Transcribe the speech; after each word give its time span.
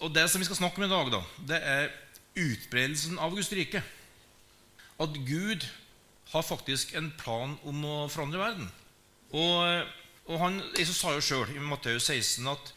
Og 0.00 0.14
Det 0.14 0.28
som 0.30 0.40
vi 0.40 0.46
skal 0.46 0.60
snakke 0.60 0.78
om 0.78 0.86
i 0.86 0.92
dag, 0.92 1.10
da, 1.10 1.22
det 1.48 1.58
er 1.58 1.88
utbredelsen 2.38 3.18
av 3.18 3.34
Guds 3.34 3.50
rike. 3.52 3.82
At 4.98 5.14
Gud 5.26 5.66
har 6.32 6.44
faktisk 6.44 6.94
en 6.98 7.10
plan 7.18 7.56
om 7.66 7.84
å 7.86 7.96
forandre 8.12 8.40
verden. 8.40 8.68
Og, 9.32 9.86
og 10.28 10.42
han, 10.42 10.60
Jesus 10.78 11.00
sa 11.00 11.14
jo 11.14 11.24
sjøl 11.24 11.54
i 11.54 11.62
Matteus 11.62 12.08
16 12.10 12.46
at 12.52 12.74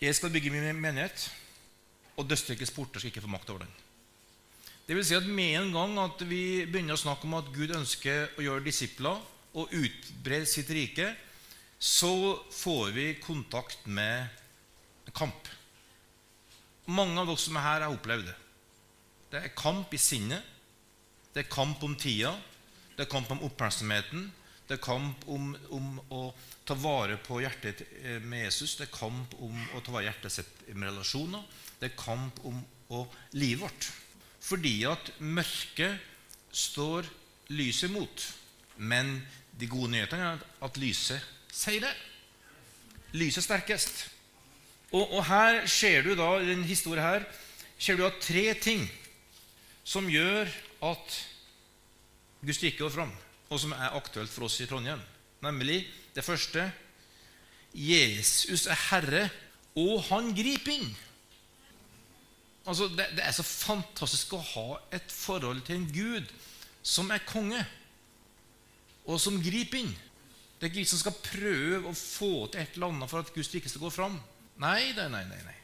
'Jeg 0.00 0.16
skal 0.16 0.32
bygge 0.32 0.50
min 0.50 0.80
menighet, 0.80 1.30
og 2.16 2.28
dødsrikets 2.28 2.72
porter 2.72 3.00
skal 3.00 3.12
ikke 3.12 3.20
få 3.20 3.32
makt 3.32 3.50
over 3.50 3.64
den'. 3.64 3.78
Det 4.88 4.96
vil 4.96 5.04
si 5.04 5.14
at 5.14 5.26
Med 5.26 5.54
en 5.54 5.72
gang 5.72 5.98
at 5.98 6.28
vi 6.28 6.66
begynner 6.66 6.96
å 6.96 7.04
snakke 7.04 7.24
om 7.24 7.34
at 7.34 7.52
Gud 7.54 7.70
ønsker 7.70 8.32
å 8.38 8.42
gjøre 8.42 8.64
disipler 8.64 9.20
og 9.54 9.70
utbre 9.70 10.46
sitt 10.46 10.70
rike, 10.70 11.14
så 11.78 12.42
får 12.50 12.90
vi 12.90 13.14
kontakt 13.22 13.86
med 13.86 14.28
kamp. 15.14 15.59
Mange 16.90 17.22
av 17.22 17.28
dere 17.28 17.40
som 17.40 17.58
er 17.58 17.66
her, 17.66 17.84
har 17.86 17.94
opplevd 17.94 18.28
det. 18.30 18.36
Det 19.30 19.42
er 19.44 19.54
kamp 19.54 19.92
i 19.94 20.00
sinnet. 20.00 20.42
Det 21.30 21.44
er 21.44 21.52
kamp 21.52 21.82
om 21.86 21.94
tida. 21.98 22.34
Det 22.96 23.06
er 23.06 23.10
kamp 23.12 23.30
om 23.30 23.44
oppmerksomheten. 23.46 24.26
Det 24.66 24.76
er 24.76 24.82
kamp 24.82 25.24
om, 25.30 25.52
om 25.74 25.86
å 26.14 26.20
ta 26.66 26.76
vare 26.78 27.16
på 27.22 27.40
hjertet 27.42 27.82
med 28.22 28.44
Jesus. 28.44 28.76
Det 28.78 28.86
er 28.86 28.94
kamp 28.94 29.34
om 29.42 29.54
å 29.74 29.82
ta 29.82 29.94
vare 29.94 30.04
på 30.04 30.08
hjertet 30.08 30.34
sitt 30.34 30.60
med 30.74 30.90
relasjoner. 30.90 31.42
Det 31.80 31.90
er 31.90 31.98
kamp 31.98 32.42
om 32.46 32.60
å 32.94 33.04
livet 33.38 33.64
vårt. 33.64 33.88
Fordi 34.40 34.74
at 34.88 35.12
mørket 35.18 35.98
står 36.50 37.06
lyset 37.54 37.90
imot. 37.90 38.26
Men 38.76 39.20
de 39.58 39.68
gode 39.70 39.92
nyhetene 39.94 40.32
er 40.34 40.46
at 40.66 40.78
lyset 40.80 41.22
seirer. 41.52 41.94
Lyset 43.14 43.42
er 43.42 43.48
sterkest. 43.48 44.06
Og, 44.90 45.04
og, 45.04 45.22
her 45.28 45.66
ser 45.70 46.02
du 46.02 46.14
da, 46.18 46.32
i 46.40 46.48
denne 46.50 46.66
historien 46.66 47.04
her, 47.04 47.26
ser 47.78 47.96
du 47.96 48.02
da 48.02 48.10
tre 48.20 48.50
ting 48.58 48.82
som 49.86 50.08
gjør 50.10 50.50
at 50.86 51.18
Guds 52.42 52.62
rike 52.62 52.80
går 52.80 52.92
fram, 52.94 53.12
og 53.50 53.60
som 53.60 53.74
er 53.76 53.96
aktuelt 53.96 54.32
for 54.32 54.48
oss 54.48 54.58
i 54.62 54.66
Trondheim. 54.68 55.02
Nemlig 55.44 55.84
det 56.14 56.24
første 56.26 56.66
Jesus 57.74 58.66
er 58.66 58.78
herre, 58.90 59.28
og 59.78 60.02
han 60.08 60.32
griper 60.34 60.74
inn. 60.74 60.90
Altså, 62.66 62.88
det, 62.90 63.06
det, 63.16 63.22
er 63.24 63.34
så 63.34 63.46
fantastisk 63.46 64.34
å 64.36 64.42
ha 64.52 64.66
et 64.94 65.12
forhold 65.14 65.62
til 65.66 65.78
en 65.78 65.86
Gud 65.94 66.32
som 66.82 67.12
er 67.14 67.22
konge, 67.28 67.62
og 69.06 69.20
som 69.22 69.38
griper 69.42 69.84
inn. 69.84 69.94
Det 70.60 70.68
er 70.68 70.74
vi 70.74 70.84
som 70.84 71.00
skal 71.00 71.16
prøve 71.24 71.88
å 71.88 71.96
få 71.96 72.50
til 72.50 72.60
et 72.60 72.76
eller 72.76 72.90
annet 72.90 73.10
for 73.10 73.22
at 73.22 73.32
Guds 73.32 73.48
rike 73.54 73.70
skal 73.70 73.86
gå 73.86 73.92
fram. 73.94 74.18
Nei, 74.60 74.92
nei, 74.92 75.08
nei. 75.08 75.24
nei. 75.24 75.56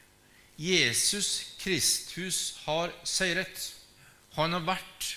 Jesus 0.57 1.53
Kristus 1.61 2.57
har 2.65 2.93
seiret. 3.05 3.59
Han 4.37 4.55
har 4.57 4.65
vært 4.65 5.11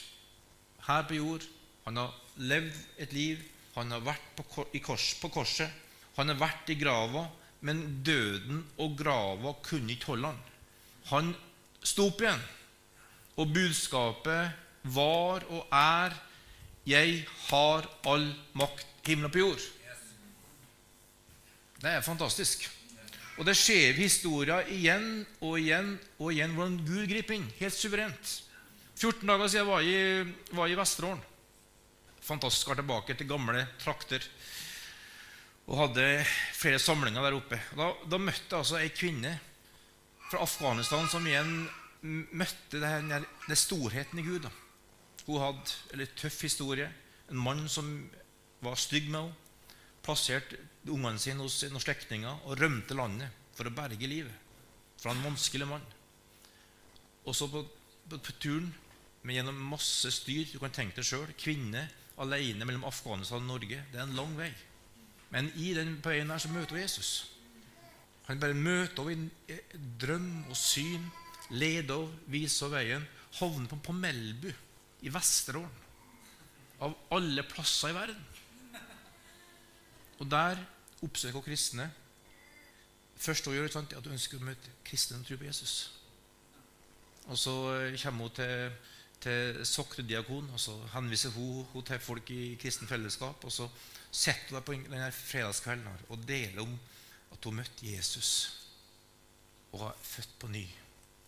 her 0.84 1.06
på 1.08 1.16
jord. 1.16 1.46
Han 1.86 1.96
har 1.96 2.16
levd 2.36 2.76
et 3.00 3.14
liv. 3.16 3.40
Han 3.78 3.92
har 3.94 4.02
vært 4.04 4.26
på, 4.36 4.44
kors, 4.84 5.14
på 5.22 5.30
korset. 5.32 5.72
Han 6.18 6.28
har 6.28 6.40
vært 6.40 6.72
i 6.72 6.76
grava, 6.76 7.24
men 7.64 8.02
døden 8.04 8.64
og 8.82 8.98
grava 8.98 9.54
kunne 9.64 9.94
ikke 9.94 10.12
holde 10.12 10.32
han. 10.32 10.42
Han 11.10 11.30
sto 11.80 12.10
opp 12.10 12.20
igjen, 12.20 12.42
og 13.40 13.54
budskapet 13.54 14.58
var 14.92 15.46
og 15.48 15.68
er 15.72 16.16
'Jeg 16.84 17.26
har 17.48 17.86
all 18.04 18.34
makt 18.52 18.86
himmel 19.06 19.26
og 19.26 19.32
på 19.32 19.38
jord'. 19.38 19.68
Det 21.80 21.90
er 21.90 22.00
fantastisk. 22.00 22.79
Og 23.38 23.46
det 23.46 23.56
skjer 23.56 23.96
historier 23.96 24.68
igjen 24.74 25.24
og 25.40 25.58
igjen 25.60 25.94
og 26.18 26.32
igjen 26.32 26.54
hvordan 26.56 26.78
Gud 26.84 27.06
griper 27.08 27.38
inn. 27.38 27.48
Helt 27.60 27.76
suverent. 27.76 28.32
14 29.00 29.24
dager 29.24 29.48
siden 29.48 29.68
var 29.70 29.84
jeg 29.86 30.26
var 30.56 30.68
i 30.68 30.76
Vesterålen. 30.76 31.22
Fantastisk 32.20 32.68
å 32.68 32.74
være 32.74 32.82
tilbake 32.82 33.16
til 33.16 33.30
gamle 33.30 33.62
trakter. 33.80 34.24
Og 35.70 35.78
hadde 35.78 36.06
flere 36.58 36.80
samlinger 36.82 37.24
der 37.24 37.38
oppe. 37.38 37.60
Da, 37.78 37.92
da 38.10 38.20
møtte 38.20 38.50
jeg 38.50 38.58
altså 38.58 38.80
ei 38.80 38.90
kvinne 38.92 39.36
fra 40.30 40.42
Afghanistan 40.44 41.08
som 41.10 41.26
igjen 41.26 41.62
møtte 42.02 42.80
denne, 42.80 43.22
denne 43.22 43.58
storheten 43.58 44.20
i 44.20 44.26
Gud. 44.26 44.44
Da. 44.44 44.52
Hun 45.26 45.40
hadde 45.42 45.96
en 45.96 46.16
tøff 46.18 46.42
historie. 46.44 46.90
En 47.30 47.40
mann 47.40 47.64
som 47.70 47.88
var 48.64 48.76
stygg 48.80 49.08
med 49.08 49.22
henne. 49.22 49.46
Plasserte 50.04 50.58
ungene 50.90 51.20
sine 51.20 51.44
hos 51.44 51.60
noen 51.68 51.82
slektninger 51.82 52.46
og 52.46 52.58
rømte 52.60 52.96
landet 52.96 53.34
for 53.56 53.68
å 53.68 53.74
berge 53.74 54.08
livet 54.08 54.48
fra 55.00 55.12
en 55.14 55.24
vanskelig 55.24 55.68
mann. 55.68 55.84
Og 57.28 57.36
så 57.36 57.48
på, 57.52 57.62
på, 58.08 58.18
på 58.18 58.36
turen 58.40 58.70
men 59.22 59.36
gjennom 59.36 59.58
masse 59.72 60.10
styr 60.14 60.48
Du 60.48 60.58
kan 60.62 60.72
tenke 60.74 61.00
deg 61.00 61.08
sjøl. 61.08 61.32
Kvinne 61.38 61.86
alene 62.20 62.66
mellom 62.68 62.86
Afghanistan 62.88 63.40
og 63.40 63.48
Norge. 63.48 63.82
Det 63.92 64.00
er 64.00 64.06
en 64.06 64.16
lang 64.16 64.32
vei. 64.36 64.50
Men 65.32 65.50
i 65.60 65.70
den 65.76 65.94
veien 66.04 66.32
her 66.32 66.42
så 66.42 66.50
møter 66.52 66.76
hun 66.76 66.82
Jesus. 66.82 67.12
Han 68.28 68.40
bare 68.42 68.56
møter 68.56 69.08
henne 69.08 69.30
i 69.48 69.58
drøm 70.00 70.50
og 70.50 70.56
syn. 70.58 71.06
Leder 71.50 72.04
henne, 72.04 72.26
viser 72.32 72.72
veien. 72.72 73.06
Havner 73.38 73.70
på, 73.70 73.78
på 73.86 73.94
Melbu 73.96 74.50
i 75.06 75.12
Vesterålen. 75.12 75.78
Av 76.80 76.96
alle 77.14 77.44
plasser 77.44 77.92
i 77.92 77.96
verden. 77.96 78.20
Og 80.20 80.30
der 80.30 80.60
oppsøker 81.02 81.40
kristne. 81.40 81.90
Første 83.16 83.50
hun 83.50 83.56
gjør, 83.56 83.64
er 83.76 83.96
at 83.96 84.04
hun 84.04 84.16
ønsker 84.16 84.40
å 84.40 84.44
møte 84.44 84.72
kristne 84.84 85.18
og 85.20 85.26
tro 85.28 85.36
på 85.40 85.48
Jesus. 85.48 85.74
Og 87.30 87.38
så 87.38 87.54
eh, 87.74 87.96
kommer 88.02 88.28
hun 88.28 88.36
til, 88.36 88.72
til 89.20 89.66
Sokre 89.66 90.04
diakon, 90.04 90.50
og 90.52 90.60
så 90.60 90.76
henviser 90.94 91.32
hun, 91.36 91.64
hun 91.72 91.84
til 91.84 92.00
folk 92.00 92.30
i 92.30 92.54
kristen 92.60 92.88
fellesskap. 92.88 93.44
Og 93.44 93.52
så 93.52 93.68
setter 94.10 94.50
hun 94.50 94.58
deg 94.58 94.66
på 94.68 94.76
denne 94.92 95.12
fredagskvelden 95.14 96.06
og 96.08 96.28
deler 96.28 96.64
om 96.64 96.76
at 97.32 97.44
hun 97.44 97.60
møtte 97.60 97.86
Jesus 97.86 98.32
og 99.72 99.84
var 99.84 99.98
født 100.02 100.38
på 100.40 100.48
ny. 100.50 100.64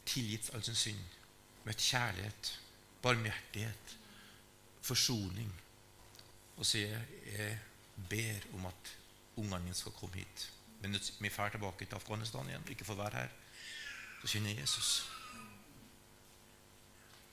Tilgitt 0.06 0.50
all 0.54 0.64
sin 0.66 0.76
synd. 0.76 1.18
Møtt 1.64 1.80
kjærlighet, 1.80 2.54
barmhjertighet, 3.02 3.98
forsoning. 4.82 5.52
Og 6.56 6.66
sier 6.66 6.98
jeg 7.30 7.60
ber 7.96 8.46
om 8.54 8.66
at 8.66 8.92
ungene 9.36 9.62
mine 9.64 9.74
skal 9.74 9.94
komme 9.96 10.20
hit. 10.20 10.52
Men 10.82 10.96
vi 11.20 11.28
drar 11.28 11.48
tilbake 11.48 11.86
til 11.86 11.94
Afghanistan 11.94 12.48
igjen 12.48 12.70
ikke 12.70 12.84
får 12.84 12.98
være 12.98 13.16
her. 13.16 13.28
Så 14.22 14.34
kjenner 14.34 14.60
Jesus. 14.60 15.10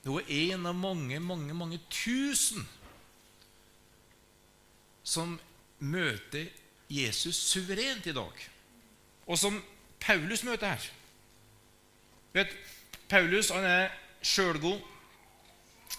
Det 0.04 0.14
er 0.16 0.54
en 0.54 0.66
av 0.66 0.74
mange, 0.74 1.20
mange, 1.20 1.54
mange 1.54 1.80
tusen 1.90 2.68
som 5.04 5.36
møter 5.78 6.48
Jesus 6.90 7.36
suverent 7.36 8.06
i 8.06 8.14
dag, 8.14 8.46
og 9.26 9.38
som 9.38 9.58
Paulus 10.00 10.42
møter 10.44 10.72
her. 10.72 10.86
Vet, 12.32 12.54
Paulus 13.08 13.50
han 13.50 13.64
er 13.66 13.92
sjølgod, 14.22 14.80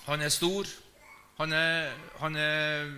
han 0.06 0.22
er 0.22 0.30
stor, 0.34 0.68
han 1.38 1.54
er, 1.54 1.94
han 2.20 2.36
er 2.36 2.92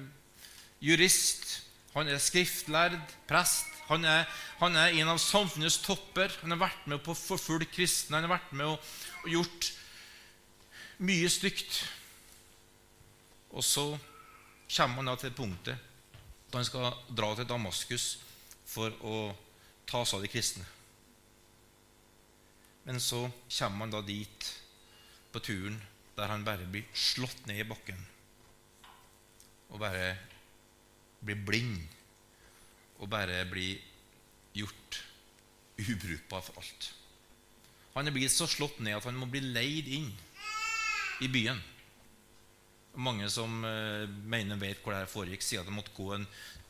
jurist, 0.83 1.61
han 1.93 2.09
er 2.09 2.21
skriftlærd, 2.21 2.97
prest. 3.29 3.69
Han 3.89 4.05
er, 4.07 4.23
han 4.61 4.75
er, 4.79 4.95
en 4.97 5.11
av 5.11 5.19
samfunnets 5.21 5.81
topper. 5.83 6.31
Han 6.41 6.55
har 6.55 6.61
vært 6.63 6.87
med 6.89 7.03
på 7.03 7.13
å 7.13 7.19
forfølge 7.19 7.69
kristne. 7.73 8.17
Han 8.17 8.27
har 8.27 8.37
vært 8.37 8.53
med 8.57 8.71
og 8.71 9.29
gjort 9.29 9.69
mye 11.03 11.29
stygt. 11.29 11.83
Og 13.53 13.65
så 13.65 13.85
kommer 14.73 15.01
han 15.01 15.11
da 15.11 15.17
til 15.21 15.35
punktet 15.37 15.89
da 16.53 16.59
han 16.61 16.67
skal 16.67 16.91
dra 17.09 17.31
til 17.33 17.47
Damaskus 17.49 18.07
for 18.69 18.93
å 19.01 19.17
ta 19.89 20.03
seg 20.05 20.19
av 20.19 20.25
de 20.25 20.29
kristne. 20.29 20.65
Men 22.85 22.99
så 23.01 23.23
kommer 23.57 23.85
han 23.85 23.93
da 23.93 24.03
dit 24.05 24.49
på 25.33 25.41
turen 25.41 25.79
der 26.13 26.29
han 26.29 26.45
bare 26.45 26.67
blir 26.69 26.85
slått 26.93 27.47
ned 27.49 27.63
i 27.63 27.65
bakken 27.65 27.97
og 29.73 29.79
bare 29.81 30.11
blir 31.23 31.39
blind 31.47 31.81
og 33.01 33.09
bare 33.11 33.43
blir 33.49 33.79
gjort 34.55 34.99
ubrukbar 35.79 36.43
for 36.45 36.61
alt. 36.61 36.89
Han 37.93 38.09
er 38.09 38.15
blitt 38.15 38.33
så 38.33 38.47
slått 38.49 38.79
ned 38.81 38.97
at 38.97 39.07
han 39.07 39.17
må 39.17 39.27
bli 39.29 39.41
leid 39.43 39.89
inn 39.97 40.09
i 41.23 41.29
byen. 41.31 41.59
Mange 43.03 43.29
som 43.33 43.63
uh, 43.65 44.05
mener 44.29 44.59
vet 44.61 44.81
hvor 44.81 44.93
det 44.93 45.03
her 45.03 45.11
foregikk, 45.11 45.45
sier 45.45 45.61
at 45.61 45.69
det 45.69 45.75
måtte 45.75 45.95
gå 45.97 46.11
en 46.15 46.25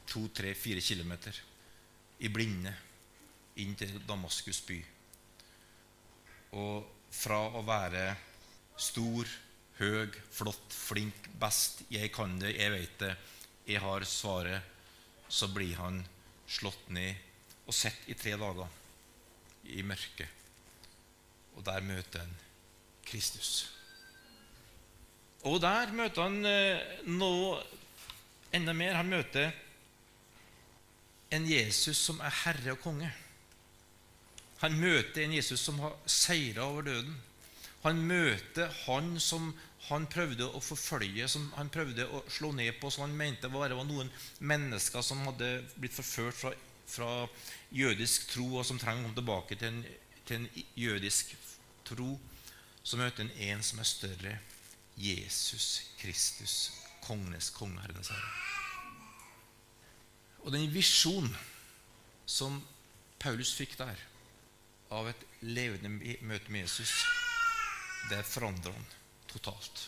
to-tre-fire 0.10 0.84
kilometer 0.84 1.38
i 2.24 2.32
blinde 2.32 2.74
inn 3.60 3.76
til 3.80 3.96
Damaskus 4.08 4.62
by. 4.68 4.80
Og 6.60 7.10
fra 7.14 7.40
å 7.56 7.64
være 7.66 8.08
stor, 8.80 9.30
høy, 9.80 10.10
flott, 10.34 10.74
flink, 10.74 11.30
best, 11.40 11.84
jeg 11.94 12.12
kan 12.14 12.36
det, 12.42 12.56
jeg 12.58 12.74
vet 12.74 13.00
det, 13.04 13.14
jeg 13.66 13.82
har 13.82 14.06
svaret, 14.08 14.62
så 15.30 15.48
blir 15.48 15.76
han 15.80 16.02
slått 16.48 16.90
ned 16.94 17.16
og 17.66 17.76
sett 17.76 18.10
i 18.12 18.16
tre 18.18 18.36
dager 18.38 18.68
i 19.72 19.82
mørket. 19.82 20.28
og 21.56 21.64
der 21.64 21.82
møter 21.82 22.20
han 22.20 22.36
Kristus. 23.06 23.70
Og 25.44 25.62
der 25.62 25.92
møter 25.92 26.24
han 26.24 26.46
eh, 26.46 27.04
noe 27.06 27.60
enda 28.56 28.74
mer. 28.74 28.96
Han 28.96 29.12
møter 29.12 29.52
en 31.34 31.46
Jesus 31.50 31.98
som 31.98 32.22
er 32.24 32.34
herre 32.44 32.74
og 32.74 32.82
konge. 32.82 33.12
Han 34.64 34.80
møter 34.80 35.26
en 35.26 35.36
Jesus 35.36 35.60
som 35.60 35.80
har 35.84 35.96
seira 36.08 36.64
over 36.66 36.88
døden. 36.88 37.16
Han 37.84 38.00
møter 38.08 38.72
han 38.86 39.18
som 39.20 39.52
han 39.96 40.06
prøvde 40.12 40.46
å 40.48 40.62
forfølge, 40.64 41.28
som 41.32 41.48
han 41.58 41.72
prøvde 41.74 42.06
å 42.08 42.22
slå 42.32 42.52
ned 42.56 42.78
på, 42.82 42.92
som 42.94 43.06
han 43.06 43.18
mente 43.18 43.50
var 43.52 43.74
noen 43.86 44.12
mennesker 44.40 45.04
som 45.06 45.24
hadde 45.28 45.50
blitt 45.76 45.96
forført 45.96 46.38
fra, 46.38 46.54
fra 46.88 47.10
jødisk 47.74 48.30
tro, 48.32 48.48
og 48.60 48.68
som 48.68 48.80
trenger 48.82 49.04
å 49.04 49.08
komme 49.08 49.20
tilbake 49.20 49.58
til 49.60 49.72
en, 49.72 49.84
til 50.28 50.42
en 50.42 50.66
jødisk 50.80 51.36
tro. 51.88 52.16
Så 52.84 53.00
møter 53.00 53.26
han 53.26 53.36
en 53.50 53.64
som 53.64 53.80
er 53.80 53.88
større, 53.88 54.38
Jesus 55.00 55.68
Kristus, 56.02 56.58
kongenes 57.04 57.50
konge, 57.56 57.82
Herrenes 57.82 58.12
Herre. 58.14 58.34
Og 60.44 60.52
den 60.54 60.68
visjonen 60.74 61.34
som 62.28 62.60
Paulus 63.20 63.54
fikk 63.56 63.78
der, 63.80 64.00
av 64.94 65.08
et 65.10 65.24
levende 65.42 65.90
møte 66.22 66.52
med 66.52 66.68
Jesus, 66.68 66.92
det 68.12 68.22
forandrer 68.28 68.76
han 68.76 68.92
totalt. 69.34 69.88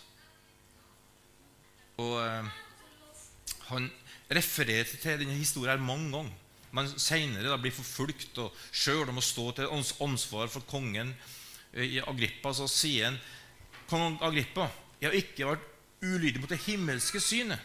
Og 2.01 2.17
eh, 2.21 2.49
Han 3.69 3.87
refererer 4.29 4.89
til 4.89 5.21
denne 5.21 5.37
historien 5.37 5.81
mange 5.81 6.11
ganger. 6.11 6.41
Men 6.75 6.89
senere 6.99 7.55
blir 7.61 7.71
forfulgt 7.71 8.39
og 8.43 8.55
sjøl 8.75 9.07
må 9.15 9.23
stå 9.23 9.51
til 9.55 9.71
ansvar 10.03 10.49
for 10.51 10.65
kongen 10.67 11.13
eh, 11.73 11.95
i 11.95 12.01
Agrippa. 12.03 12.51
Så 12.53 12.67
sier 12.71 13.07
han 13.09 13.21
kong 13.89 14.19
Agrippa 14.25 14.67
jeg 14.99 15.11
har 15.11 15.17
ikke 15.19 15.47
vært 15.49 15.65
ulydig 16.05 16.41
mot 16.41 16.51
det 16.51 16.61
himmelske 16.65 17.19
synet. 17.21 17.61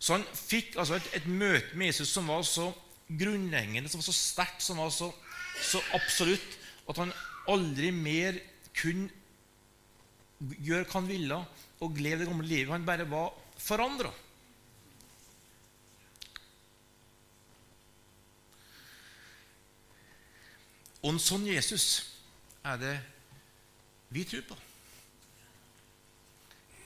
Så 0.00 0.16
han 0.16 0.24
fikk 0.32 0.76
altså 0.80 0.96
et, 0.96 1.08
et, 1.18 1.26
møte 1.26 1.76
med 1.76 1.90
Jesus 1.90 2.12
som 2.14 2.28
var 2.30 2.44
så 2.46 2.70
grunnleggende, 3.10 3.90
som 3.90 4.00
var 4.00 4.06
så 4.06 4.16
sterkt, 4.16 4.62
som 4.64 4.80
var 4.80 4.92
så, 4.94 5.10
så 5.60 5.80
absolutt, 5.96 6.56
at 6.88 7.00
han 7.02 7.12
aldri 7.50 7.90
mer 7.92 8.38
kunne 8.76 9.10
gjøre 10.40 10.86
hva 10.86 10.96
han 10.96 11.08
ville 11.08 11.38
og 11.80 11.94
gled 11.96 12.20
det 12.20 12.28
gamle 12.28 12.48
livet. 12.48 12.72
Han 12.72 12.86
bare 12.86 13.08
var 13.08 13.32
forandra. 13.60 14.12
Og 21.00 21.14
en 21.14 21.22
sånn 21.22 21.46
Jesus 21.48 21.86
er 22.66 22.80
det 22.80 22.96
vi 24.12 24.24
tror 24.28 24.44
på. 24.50 24.56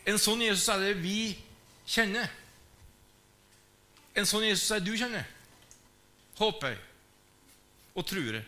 En 0.07 0.21
sånn 0.21 0.43
Jesus 0.45 0.69
er 0.71 0.83
det 0.85 0.97
vi 1.01 1.35
kjenner. 1.89 2.31
En 4.15 4.29
sånn 4.29 4.47
Jesus 4.47 4.71
er 4.71 4.83
det 4.83 4.93
du 4.93 4.99
kjenner, 5.01 5.25
håper 6.39 6.75
jeg 6.75 6.83
og 7.95 8.07
tror. 8.07 8.39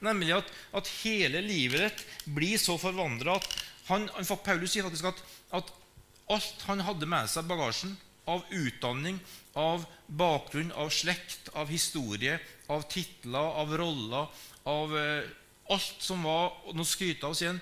Nemlig 0.00 0.32
at, 0.36 0.52
at 0.76 0.90
hele 1.02 1.42
livet 1.44 1.82
ditt 1.82 2.30
blir 2.36 2.60
så 2.60 2.76
forvandra 2.80 3.36
at 3.40 3.48
han, 3.88 4.08
Paulus 4.44 4.74
sier 4.74 4.86
faktisk 4.86 5.08
at, 5.10 5.22
at 5.60 5.72
alt 6.30 6.64
han 6.68 6.84
hadde 6.86 7.08
med 7.10 7.30
seg 7.30 7.46
i 7.46 7.50
bagasjen 7.50 7.96
av 8.30 8.44
utdanning, 8.54 9.18
av 9.58 9.86
bakgrunn, 10.06 10.70
av 10.78 10.92
slekt, 10.94 11.50
av 11.58 11.70
historie, 11.72 12.36
av 12.70 12.84
titler, 12.92 13.56
av 13.62 13.72
roller, 13.78 14.28
av 14.70 14.94
eh, 14.98 15.30
alt 15.70 16.04
som 16.04 16.22
var 16.26 16.52
og 16.66 16.76
Nå 16.76 16.86
skryter 16.86 17.26
av 17.26 17.34
oss 17.34 17.42
igjen 17.42 17.60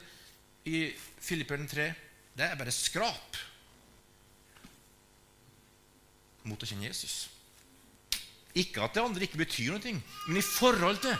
i 0.68 0.88
Filipperen 1.24 1.68
3. 1.68 1.88
Det 2.36 2.44
er 2.44 2.60
bare 2.60 2.74
skrap 2.74 3.38
mot 6.48 6.62
å 6.62 6.68
kjenne 6.68 6.88
Jesus. 6.88 7.26
Ikke 8.58 8.82
at 8.84 8.96
det 8.96 9.04
andre 9.04 9.26
ikke 9.26 9.40
betyr 9.42 9.74
noe, 9.76 9.98
men 10.28 10.40
i 10.40 10.44
forhold 10.44 11.02
til 11.04 11.16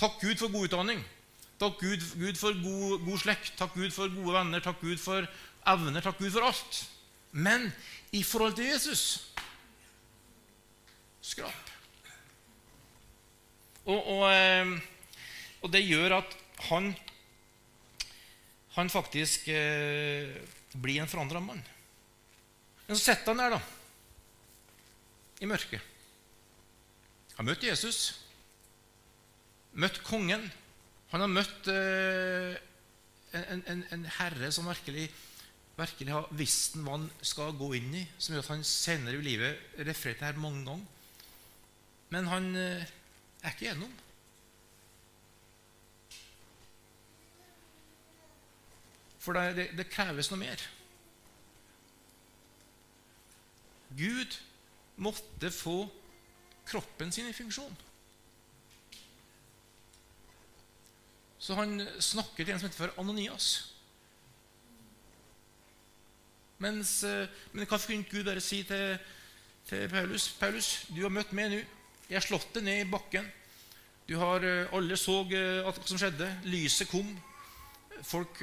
Takk 0.00 0.16
Gud 0.22 0.38
for 0.40 0.48
god 0.48 0.70
utdanning. 0.70 1.00
Takk 1.60 1.80
Gud, 1.80 2.04
Gud 2.16 2.38
for 2.40 2.56
god, 2.56 3.02
god, 3.04 3.18
slekt. 3.20 3.52
Takk 3.58 3.74
Gud 3.76 3.92
for 3.92 4.08
gode 4.14 4.32
venner. 4.32 4.62
Takk 4.64 4.80
Gud 4.80 5.00
for 5.00 5.26
evner. 5.68 6.04
Takk 6.04 6.16
Gud 6.18 6.32
for 6.32 6.46
alt. 6.48 6.78
Men 7.32 7.68
i 8.16 8.22
forhold 8.24 8.56
til 8.56 8.70
Jesus 8.70 9.02
skrap. 11.20 11.68
Og, 13.84 13.98
og, 13.98 14.24
eh, 14.32 14.72
og, 15.60 15.68
det 15.72 15.84
gjør 15.84 16.16
at 16.20 16.32
han, 16.70 16.90
han 18.76 18.90
faktisk 18.92 19.48
eh, 19.52 20.32
blir 20.80 21.02
en 21.02 21.10
forandra 21.10 21.42
mann. 21.44 21.60
Men 22.86 22.96
så 22.96 23.02
sitter 23.04 23.34
han 23.34 23.44
der, 23.44 23.58
da, 23.58 23.60
i 25.40 25.48
mørket. 25.48 25.84
Han 27.36 27.48
møtte 27.48 27.68
Jesus 27.68 28.00
møtte 29.72 30.02
kongen. 30.04 30.48
Han 31.10 31.24
har 31.24 31.30
møtt 31.32 31.68
eh, 31.72 32.54
en, 33.34 33.64
en, 33.72 33.82
en, 33.94 34.04
herre 34.18 34.50
som 34.54 34.68
virkelig, 34.70 35.08
virkelig 35.78 36.14
har 36.14 36.28
visst 36.38 36.76
hva 36.78 36.98
han 36.98 37.08
skal 37.26 37.56
gå 37.58 37.72
inn 37.80 37.96
i, 37.98 38.04
som 38.18 38.36
gjør 38.36 38.44
at 38.44 38.52
han 38.54 38.66
senere 38.66 39.18
i 39.18 39.26
livet 39.26 39.80
refererer 39.80 40.20
til 40.20 40.28
her 40.28 40.38
mange 40.42 40.62
ganger. 40.68 40.86
Men 42.14 42.30
han 42.30 42.48
eh, 42.58 42.92
er 43.42 43.54
ikke 43.54 43.66
gjennom. 43.68 43.98
For 49.20 49.36
det, 49.36 49.56
det, 49.58 49.66
det 49.78 49.90
kreves 49.92 50.30
noe 50.30 50.40
mer. 50.40 50.62
Gud 53.98 54.38
måtte 55.02 55.50
få 55.50 55.82
kroppen 56.70 57.10
sin 57.12 57.28
i 57.28 57.34
funksjon. 57.34 57.74
Så 61.40 61.56
han 61.56 61.80
snakker 62.04 62.44
til 62.44 62.52
en 62.52 62.60
som 62.60 62.68
heter 62.68 62.82
for 62.82 63.00
Ananias. 63.00 63.50
Mens, 66.60 66.98
eh, 67.08 67.28
men 67.54 67.64
hva 67.64 67.78
kunne 67.80 68.04
Gud 68.04 68.26
bare 68.28 68.42
si 68.44 68.60
til, 68.68 68.98
til, 69.68 69.88
Paulus? 69.88 70.28
'Paulus, 70.36 70.68
du 70.92 71.00
har 71.02 71.14
møtt 71.14 71.32
meg 71.32 71.48
nå. 71.50 71.62
Jeg 72.10 72.18
har 72.18 72.26
slått 72.26 72.52
deg 72.54 72.66
ned 72.66 72.82
i 72.84 72.90
bakken.' 72.90 73.32
Du 74.10 74.18
har, 74.18 74.44
eh, 74.44 74.68
Alle 74.76 74.96
så 75.00 75.22
eh, 75.32 75.64
hva 75.64 75.72
som 75.86 75.96
skjedde. 75.96 76.28
Lyset 76.44 76.90
kom. 76.90 77.08
Folk 78.04 78.38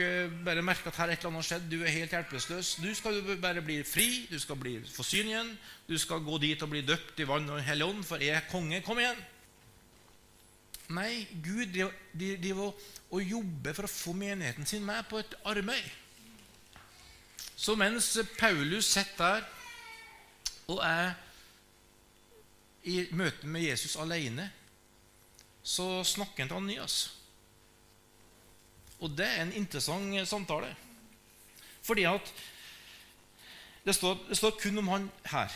bare 0.45 0.61
merka 0.61 0.89
at 0.89 0.97
her 1.01 1.09
et 1.09 1.17
eller 1.17 1.31
annet 1.31 1.41
har 1.41 1.47
skjedd. 1.47 1.69
Du 1.69 1.79
er 1.81 1.89
helt 1.89 2.11
hjelpeløs. 2.13 2.75
Du 2.77 2.91
skal 2.93 3.37
bare 3.41 3.61
bli 3.61 3.81
fri. 3.83 4.27
Du 4.29 4.37
skal 4.39 4.55
bli 4.55 4.75
forsyn 4.85 5.31
igjen. 5.31 5.49
Du 5.89 5.97
skal 5.97 6.21
gå 6.21 6.37
dit 6.37 6.61
og 6.61 6.69
bli 6.69 6.83
døpt 6.85 7.19
i 7.19 7.25
vann 7.25 7.49
og 7.49 7.63
hellig 7.65 7.87
ånd, 7.89 8.03
for 8.05 8.21
jeg 8.21 8.37
er 8.37 8.45
konge. 8.51 8.83
Kom 8.85 9.01
igjen! 9.01 9.17
Nei, 10.95 11.27
Gud 11.43 11.73
driver 12.15 12.71
og 13.11 13.23
jobber 13.23 13.75
for 13.75 13.87
å 13.87 13.91
få 13.91 14.13
menigheten 14.15 14.67
sin 14.67 14.85
med 14.87 15.03
på 15.09 15.19
et 15.19 15.35
arbeid. 15.47 15.87
Så 17.57 17.75
mens 17.75 18.13
Paulus 18.37 18.93
sitter 18.93 19.41
der 19.41 19.53
og 20.67 20.81
er 20.83 21.15
i 22.87 23.01
møte 23.15 23.47
med 23.47 23.65
Jesus 23.65 23.95
alene, 23.99 24.49
så 25.63 26.03
snakker 26.07 26.43
han 26.45 26.51
til 26.51 26.59
Anias. 26.61 26.97
Og 29.03 29.11
det 29.15 29.27
er 29.27 29.41
en 29.43 29.55
interessant 29.59 30.15
samtale. 30.27 30.69
Fordi 31.83 32.05
at 32.07 32.31
det 33.87 33.95
står, 33.95 34.19
det 34.29 34.37
står 34.37 34.59
kun 34.59 34.79
om 34.81 34.91
han 34.91 35.09
her. 35.31 35.51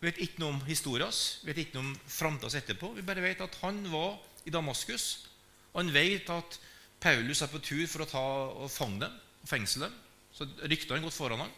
Vi 0.00 0.08
vet 0.10 0.20
ikke 0.20 0.42
noe 0.42 0.56
om 0.56 0.64
historien 0.68 1.12
vi 1.40 1.48
vet 1.48 1.62
ikke 1.62 1.78
noe 1.78 1.86
om 1.88 1.94
framtida 2.12 2.58
etterpå. 2.60 2.92
Vi 2.96 3.04
bare 3.06 3.24
vet 3.24 3.40
at 3.40 3.56
han 3.62 3.78
var 3.92 4.18
i 4.44 4.52
Damaskus. 4.52 5.28
Og 5.72 5.82
han 5.82 5.92
vet 5.94 6.30
at 6.32 6.58
Paulus 7.00 7.42
er 7.44 7.52
på 7.52 7.60
tur 7.64 7.86
for 7.90 8.04
å 8.04 8.08
ta 8.08 8.24
og 8.64 8.70
fange 8.72 9.02
dem 9.04 9.14
og 9.44 9.48
fengsle 9.48 9.86
dem. 9.86 9.96
Så 10.34 10.46
ryktene 10.64 10.98
har 10.98 11.06
gått 11.06 11.16
foran 11.16 11.44
ham. 11.44 11.52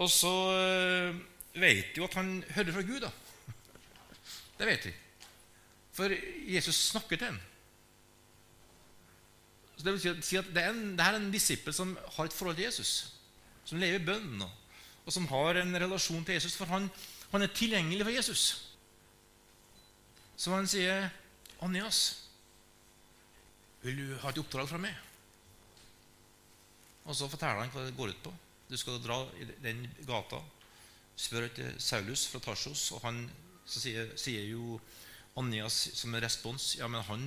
Og 0.00 0.08
så 0.12 0.32
eh, 0.54 1.20
vet 1.60 1.94
de 1.94 2.00
jo 2.00 2.06
at 2.06 2.16
han 2.18 2.40
hører 2.54 2.76
fra 2.76 2.84
Gud. 2.86 3.04
da. 3.04 3.10
Det 4.58 4.68
vet 4.68 4.88
de. 4.88 4.92
For 5.96 6.12
Jesus 6.48 6.76
snakker 6.90 7.16
til 7.16 7.32
ham. 7.32 7.40
Så 9.76 9.86
det 9.86 9.92
vil 9.96 10.22
si 10.22 10.36
at 10.36 10.48
det 10.52 10.60
er, 10.60 10.74
en, 10.74 10.92
det 10.96 11.04
er 11.04 11.16
en 11.16 11.30
disippel 11.32 11.72
som 11.72 11.94
har 12.16 12.28
et 12.28 12.36
forhold 12.36 12.58
til 12.58 12.66
Jesus. 12.66 13.14
Som 13.64 13.80
lever 13.80 13.96
i 13.96 14.04
bønn, 14.04 14.42
og, 14.44 14.50
og, 15.06 15.12
som 15.14 15.28
har 15.30 15.56
en 15.62 15.72
relasjon 15.80 16.24
til 16.24 16.36
Jesus. 16.36 16.56
For 16.60 16.68
han, 16.68 16.90
han 17.32 17.44
er 17.44 17.54
tilgjengelig 17.56 18.04
for 18.04 18.12
Jesus. 18.12 18.44
Så 20.36 20.52
han 20.52 20.68
sier 20.68 21.08
'Anias, 21.60 22.00
vil 23.82 23.96
du 23.96 24.18
ha 24.22 24.30
et 24.30 24.40
oppdrag 24.40 24.68
fra 24.68 24.80
meg?' 24.80 24.96
Og 27.04 27.16
så 27.16 27.28
forteller 27.28 27.64
han 27.64 27.72
hva 27.74 27.84
det 27.86 27.96
går 27.96 28.12
ut 28.12 28.22
på. 28.24 28.32
Du 28.70 28.76
skal 28.78 29.00
dra 29.02 29.22
i 29.40 29.46
den 29.64 29.82
gata, 30.06 30.38
spør 31.16 31.48
etter 31.48 31.74
Saulus 31.82 32.26
fra 32.30 32.40
Tarsos, 32.40 32.92
og 32.94 33.02
han 33.02 33.24
sier, 33.66 34.12
sier 34.16 34.46
jo 34.46 34.78
Anjas 35.40 35.90
som 35.94 36.14
en 36.14 36.22
respons 36.22 36.76
ja, 36.78 36.88
men 36.90 37.02
han, 37.06 37.26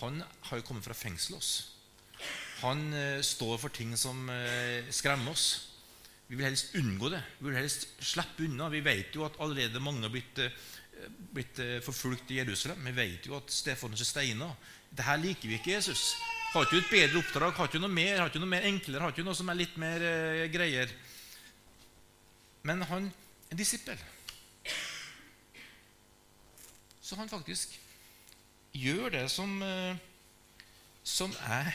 han 0.00 0.22
har 0.22 0.60
jo 0.60 0.66
kommet 0.66 0.86
fra 0.86 0.94
fengsel. 0.94 1.36
oss. 1.38 1.78
Han 2.62 2.92
eh, 2.94 3.20
står 3.22 3.58
for 3.62 3.74
ting 3.74 3.94
som 3.98 4.28
eh, 4.32 4.86
skremmer 4.90 5.34
oss. 5.34 5.46
Vi 6.28 6.36
vil 6.36 6.48
helst 6.48 6.74
unngå 6.76 7.10
det. 7.12 7.22
Vi 7.38 7.48
vil 7.48 7.60
helst 7.60 7.86
slippe 8.04 8.44
unna. 8.44 8.68
Vi 8.72 8.82
vet 8.84 9.14
jo 9.16 9.24
at 9.24 9.38
allerede 9.40 9.80
mange 9.80 10.04
har 10.04 10.12
blitt, 10.12 10.40
eh, 10.42 10.52
blitt 11.06 11.60
eh, 11.62 11.78
forfulgt 11.84 12.30
i 12.32 12.40
Jerusalem. 12.40 12.84
Vi 12.90 12.96
vet 12.96 13.28
jo 13.28 13.36
at 13.38 13.52
Stefanus 13.52 14.02
er 14.04 14.08
steina. 14.08 14.50
Dette 14.90 15.16
liker 15.22 15.50
vi 15.50 15.58
ikke, 15.58 15.74
Jesus. 15.76 16.14
Har 16.52 16.64
ikke 16.64 16.78
du 16.78 16.82
et 16.82 16.92
bedre 16.92 17.20
oppdrag? 17.20 17.56
Har 17.58 17.68
ikke 17.68 17.82
noe 17.82 17.92
mer, 17.92 18.20
har 18.22 18.30
ikke 18.30 18.42
noe 18.42 18.50
mer 18.50 18.66
enklere? 18.68 19.02
Har 19.04 19.14
ikke 19.14 19.26
noe 19.26 19.36
som 19.36 19.50
er 19.52 19.58
litt 19.60 19.76
mer 19.80 20.04
eh, 20.04 20.44
greier? 20.52 20.92
Men 22.68 22.84
han 22.88 23.10
er 23.10 23.52
en 23.52 23.60
disippel. 23.60 24.00
Så 27.00 27.16
han 27.16 27.30
faktisk 27.30 27.78
gjør 28.76 29.12
det 29.14 29.26
som, 29.32 29.54
eh, 29.62 30.00
som 31.04 31.32
er 31.48 31.72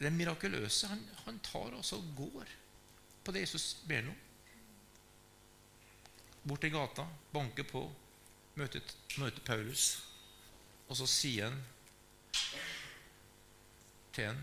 det 0.00 0.12
mirakuløse. 0.14 0.90
Han, 0.90 1.02
han 1.26 1.38
tar 1.44 1.74
altså 1.74 1.98
og 1.98 2.12
går 2.16 2.56
på 3.24 3.34
det 3.34 3.46
Jesus 3.46 3.76
ber 3.86 4.04
ham 4.04 4.12
om. 4.12 4.26
Bort 6.50 6.64
til 6.64 6.72
gata, 6.74 7.04
banker 7.30 7.62
på, 7.62 7.84
møter, 8.58 8.82
møter 9.22 9.42
Paulus. 9.46 10.00
Og 10.90 10.96
så 10.98 11.06
sier 11.06 11.46
han 11.46 11.60
til 14.10 14.32
en 14.32 14.40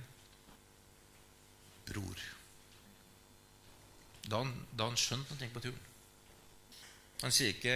bror. 1.90 2.22
Da 4.24 4.40
han, 4.40 4.54
da 4.72 4.88
han 4.88 4.96
skjønte 5.00 5.36
noe 5.36 5.52
på 5.52 5.64
turen. 5.66 5.84
Han 7.26 7.36
sier 7.36 7.52
ikke 7.52 7.76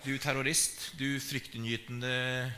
'du 0.00 0.16
terrorist', 0.16 0.94
'du 0.96 1.20
fryktinngytende 1.20 2.52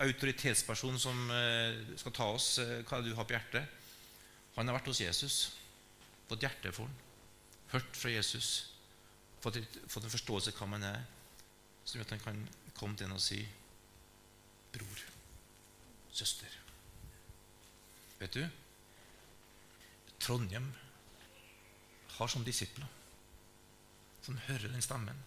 autoritetsperson 0.00 0.96
som 0.98 1.30
eh, 1.30 1.76
skal 1.96 2.12
ta 2.12 2.30
oss, 2.32 2.56
'hva 2.58 2.96
er 2.96 3.02
det 3.02 3.12
du 3.12 3.16
har 3.16 3.28
på 3.28 3.36
hjertet. 3.36 3.68
Han 4.56 4.68
har 4.68 4.78
vært 4.78 4.88
hos 4.88 5.00
Jesus, 5.04 5.52
fått 6.28 6.40
hjerte 6.40 6.72
for 6.72 6.88
ham, 6.88 6.96
hørt 7.76 7.92
fra 7.96 8.10
Jesus, 8.16 8.75
fått, 9.46 9.58
fått 9.86 10.04
en 10.04 10.10
forståelse 10.10 10.52
av 10.52 10.60
hva 10.60 10.70
man 10.74 10.86
er, 10.86 11.04
som 11.84 12.00
gjør 12.00 12.08
at 12.08 12.14
han 12.16 12.24
kan 12.24 12.42
komme 12.74 12.98
til 12.98 13.06
en 13.06 13.16
og 13.16 13.22
si 13.22 13.38
bror, 14.74 15.02
søster. 16.10 16.50
Vet 18.18 18.34
du, 18.34 18.42
Trondheim 20.18 20.70
har 22.16 22.30
som 22.32 22.44
disipler 22.44 22.88
som 24.26 24.38
hører 24.48 24.72
den 24.72 24.82
stemmen. 24.82 25.18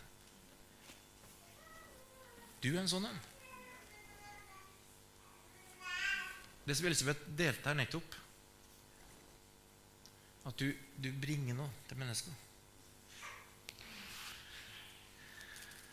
Du 2.60 2.74
er 2.74 2.82
en 2.82 2.92
sånn 2.92 3.06
en. 3.08 3.22
Det 6.66 6.76
som 6.76 6.90
Elisabeth 6.90 7.30
delte 7.40 7.72
her 7.72 7.80
nettopp, 7.80 8.18
at 10.50 10.60
du, 10.60 10.68
du 11.00 11.08
bringer 11.24 11.56
noe 11.56 11.72
til 11.88 12.02
menneskene. 12.02 12.49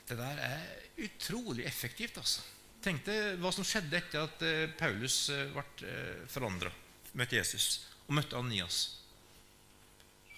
Det 0.06 0.16
der 0.18 0.38
er 0.38 0.66
utrolig 1.02 1.64
effektivt. 1.66 2.18
altså. 2.18 2.44
Tenk 2.82 3.02
deg 3.06 3.40
hva 3.42 3.50
som 3.54 3.66
skjedde 3.66 3.98
etter 3.98 4.22
at 4.22 4.44
eh, 4.46 4.68
Paulus 4.78 5.26
eh, 5.34 5.48
ble 5.50 5.88
eh, 5.90 6.22
forandra, 6.30 6.70
møtte 7.18 7.38
Jesus 7.40 7.80
og 8.06 8.14
møtte 8.14 8.38
Anias. 8.38 8.84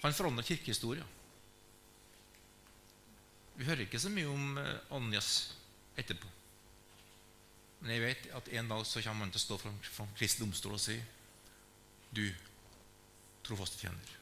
Han 0.01 0.15
forandra 0.15 0.45
kirkehistoria. 0.47 1.05
Vi 3.59 3.67
hører 3.67 3.83
ikke 3.83 3.99
så 4.01 4.09
mye 4.09 4.31
om 4.31 4.59
Anias 4.95 5.51
etterpå. 5.99 6.29
Men 7.83 7.91
jeg 7.93 8.03
vet 8.05 8.29
at 8.39 8.49
en 8.55 8.71
dag 8.71 8.85
så 8.87 9.03
kommer 9.03 9.27
han 9.27 9.33
til 9.35 9.41
å 9.41 9.43
stå 9.43 9.57
foran 9.59 10.15
Kristi 10.17 10.41
domstol 10.41 10.77
og 10.77 10.81
si 10.83 10.95
Du, 12.15 12.23
trofaste 13.45 13.77
tjener. 13.83 14.15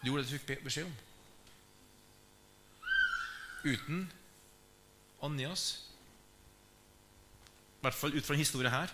Du 0.00 0.08
gjorde 0.08 0.22
det 0.24 0.30
du 0.30 0.38
fikk 0.38 0.62
beskjed 0.64 0.86
om. 0.88 0.94
Uten 3.64 4.06
Anias, 5.22 5.64
i 7.78 7.84
hvert 7.84 7.98
fall 7.98 8.14
ut 8.14 8.26
fra 8.26 8.34
en 8.34 8.42
historie 8.42 8.70
her, 8.70 8.90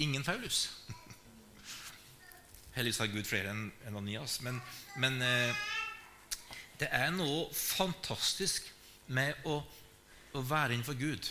ingen 0.00 0.24
Paulus. 0.24 0.70
Heldigvis 2.76 3.00
har 3.02 3.12
Gud 3.12 3.28
flere 3.28 3.52
enn 3.52 3.96
Anias. 3.96 4.38
Men, 4.44 4.60
men 5.00 5.20
eh, 5.24 5.64
det 6.80 6.88
er 6.96 7.12
noe 7.12 7.48
fantastisk 7.56 8.68
med 9.12 9.36
å, 9.48 9.60
å 10.36 10.44
være 10.46 10.76
innenfor 10.76 10.96
Gud 11.00 11.28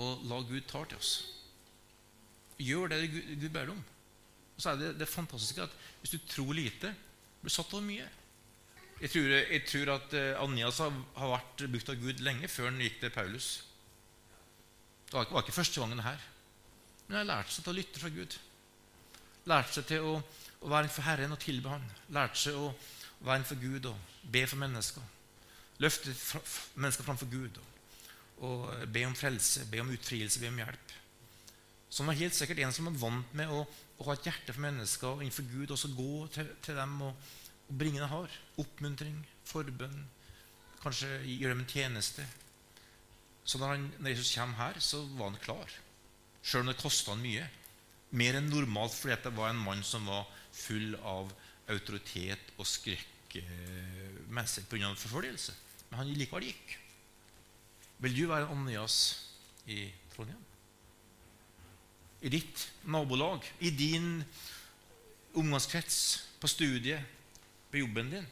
og 0.00 0.24
la 0.28 0.40
Gud 0.48 0.64
ta 0.68 0.82
til 0.88 0.98
oss. 0.98 1.12
Gjør 2.62 2.92
det 2.92 3.00
Gud 3.12 3.48
ber 3.52 3.66
deg 3.66 3.74
om. 3.74 3.82
Og 4.56 4.62
så 4.62 4.72
er 4.72 4.80
det 4.80 4.90
det 5.00 5.08
fantastiske 5.10 5.64
at 5.64 5.74
hvis 6.00 6.14
du 6.14 6.18
tror 6.28 6.52
lite, 6.56 6.92
blir 7.42 7.52
satt 7.52 7.72
over 7.74 7.84
mye. 7.84 8.06
Jeg 9.02 9.10
tror, 9.10 9.32
jeg 9.34 9.62
tror 9.66 9.92
at 9.96 10.14
uh, 10.14 10.44
Anias 10.44 10.78
har, 10.78 10.94
vært 11.18 11.64
brukt 11.72 11.90
av 11.90 11.98
Gud 11.98 12.22
lenge 12.22 12.50
før 12.50 12.70
han 12.70 12.78
gikk 12.82 13.00
til 13.02 13.14
Paulus. 13.14 13.48
Det 15.08 15.18
var, 15.18 15.42
ikke 15.42 15.56
første 15.56 15.82
gangen 15.82 16.04
her. 16.06 16.22
Men 17.08 17.18
han 17.20 17.30
lærte 17.32 17.52
seg 17.52 17.66
til 17.66 17.74
å 17.74 17.78
lytte 17.80 18.02
fra 18.02 18.12
Gud. 18.14 18.38
Lærte 19.50 19.76
seg 19.76 19.88
til 19.90 20.06
å, 20.06 20.14
å 20.62 20.70
være 20.70 20.86
innenfor 20.86 21.08
Herren 21.08 21.34
og 21.34 21.42
tilbe 21.42 21.74
Han. 21.74 21.90
Lærte 22.14 22.38
seg 22.44 22.56
å 22.56 22.70
være 23.26 23.40
innenfor 23.40 23.60
Gud 23.64 23.90
og 23.90 24.30
be 24.32 24.46
for 24.46 24.62
mennesker. 24.62 25.10
Løfte 25.82 26.14
mennesker 26.78 27.08
framfor 27.08 27.30
Gud. 27.32 27.58
Og 27.58 27.72
og 28.42 28.72
be 28.90 29.04
om 29.06 29.14
frelse, 29.14 29.66
be 29.70 29.80
om 29.82 29.92
utfrielse, 29.94 30.40
be 30.42 30.50
om 30.50 30.58
hjelp. 30.58 30.94
Som 31.92 32.08
var 32.08 32.18
helt 32.18 32.34
sikkert 32.34 32.62
en 32.64 32.74
som 32.74 32.88
var 32.88 32.98
vant 32.98 33.36
med 33.38 33.52
å, 33.52 33.62
å 33.62 34.06
ha 34.08 34.16
et 34.16 34.26
hjerte 34.26 34.54
for 34.54 34.64
mennesker 34.64 35.10
og 35.10 35.22
innenfor 35.22 35.46
Gud, 35.50 35.70
og 35.70 35.78
så 35.78 35.90
gå 35.94 36.26
til, 36.34 36.48
til 36.64 36.78
dem 36.78 36.96
og, 37.06 37.30
og, 37.72 37.78
bringe 37.78 38.00
det 38.02 38.10
har. 38.10 38.34
Oppmuntring, 38.60 39.16
forbønn, 39.48 40.04
kanskje 40.82 41.08
gjøre 41.24 41.54
dem 41.54 41.64
en 41.64 41.70
tjeneste. 41.70 42.26
Så 43.44 43.58
når, 43.58 43.74
han, 43.74 43.88
når 43.98 44.14
Jesus 44.14 44.34
kommer 44.36 44.60
her, 44.60 44.78
så 44.80 45.02
var 45.16 45.32
han 45.32 45.40
klar. 45.42 45.72
Sjøl 46.42 46.66
om 46.66 46.70
det 46.72 46.80
kosta 46.80 47.14
han 47.14 47.24
mye. 47.24 47.48
Mer 48.12 48.38
enn 48.38 48.50
normalt 48.52 48.94
fordi 48.94 49.16
det 49.24 49.32
var 49.34 49.50
en 49.50 49.64
mann 49.64 49.82
som 49.86 50.06
var 50.10 50.28
full 50.52 50.94
av 51.00 51.32
autoritet 51.72 52.52
og 52.58 52.68
skrekkmessig 52.68 54.66
pga. 54.68 54.92
forfølgelse. 54.94 55.54
Men 55.90 56.02
han 56.02 56.12
likevel 56.12 56.50
gikk. 56.50 56.78
Vil 58.02 58.16
du 58.16 58.24
være 58.28 58.50
Andreas 58.50 58.96
i 59.70 59.86
Trondheim? 60.14 60.42
I 62.22 62.30
ditt 62.30 62.68
nabolag, 62.86 63.46
i 63.58 63.70
din 63.74 64.22
omgangskrets, 65.34 66.28
på 66.38 66.50
studiet, 66.50 67.02
på 67.72 67.80
jobben 67.80 68.12
din? 68.12 68.26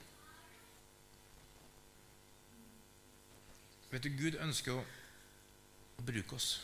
Vet 3.90 4.04
du, 4.06 4.10
Gud 4.14 4.38
ønsker 4.38 4.76
å, 4.76 4.86
bruke 6.00 6.32
oss 6.36 6.62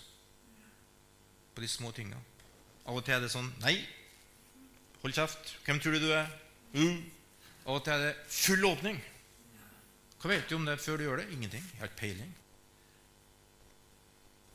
på 1.52 1.60
de 1.60 1.68
små 1.68 1.90
tingene. 1.92 2.20
Av 2.88 2.96
og 2.96 3.02
til 3.04 3.16
er 3.16 3.20
det 3.20 3.28
sånn 3.28 3.50
Nei, 3.60 3.74
hold 5.02 5.16
kjeft. 5.16 5.50
Hvem 5.66 5.80
tror 5.82 5.96
du 5.96 6.06
du 6.06 6.14
er? 6.16 6.30
Mm. 6.72 7.02
Av 7.66 7.76
og 7.76 7.84
til 7.84 7.92
er 7.92 8.04
det 8.06 8.14
full 8.32 8.64
åpning. 8.68 8.96
Hva 10.22 10.32
vet 10.32 10.48
du 10.48 10.56
om 10.56 10.64
det 10.64 10.78
før 10.80 10.96
du 10.96 11.04
gjør 11.04 11.20
det? 11.20 11.28
Ingenting. 11.36 11.64
Jeg 11.72 11.82
har 11.82 11.90
ikke 11.90 12.00
peiling. 12.00 12.32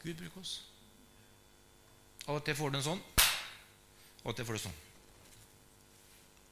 Gud 0.02 0.18
bruker 0.24 0.42
oss. 0.42 0.56
Av 2.26 2.40
og 2.40 2.46
til 2.46 2.58
får 2.58 2.74
du 2.74 2.80
en 2.80 2.90
sånn, 2.90 3.02
av 4.22 4.32
og 4.32 4.38
til 4.38 4.48
får 4.48 4.58
du 4.58 4.66
sånn. 4.66 4.80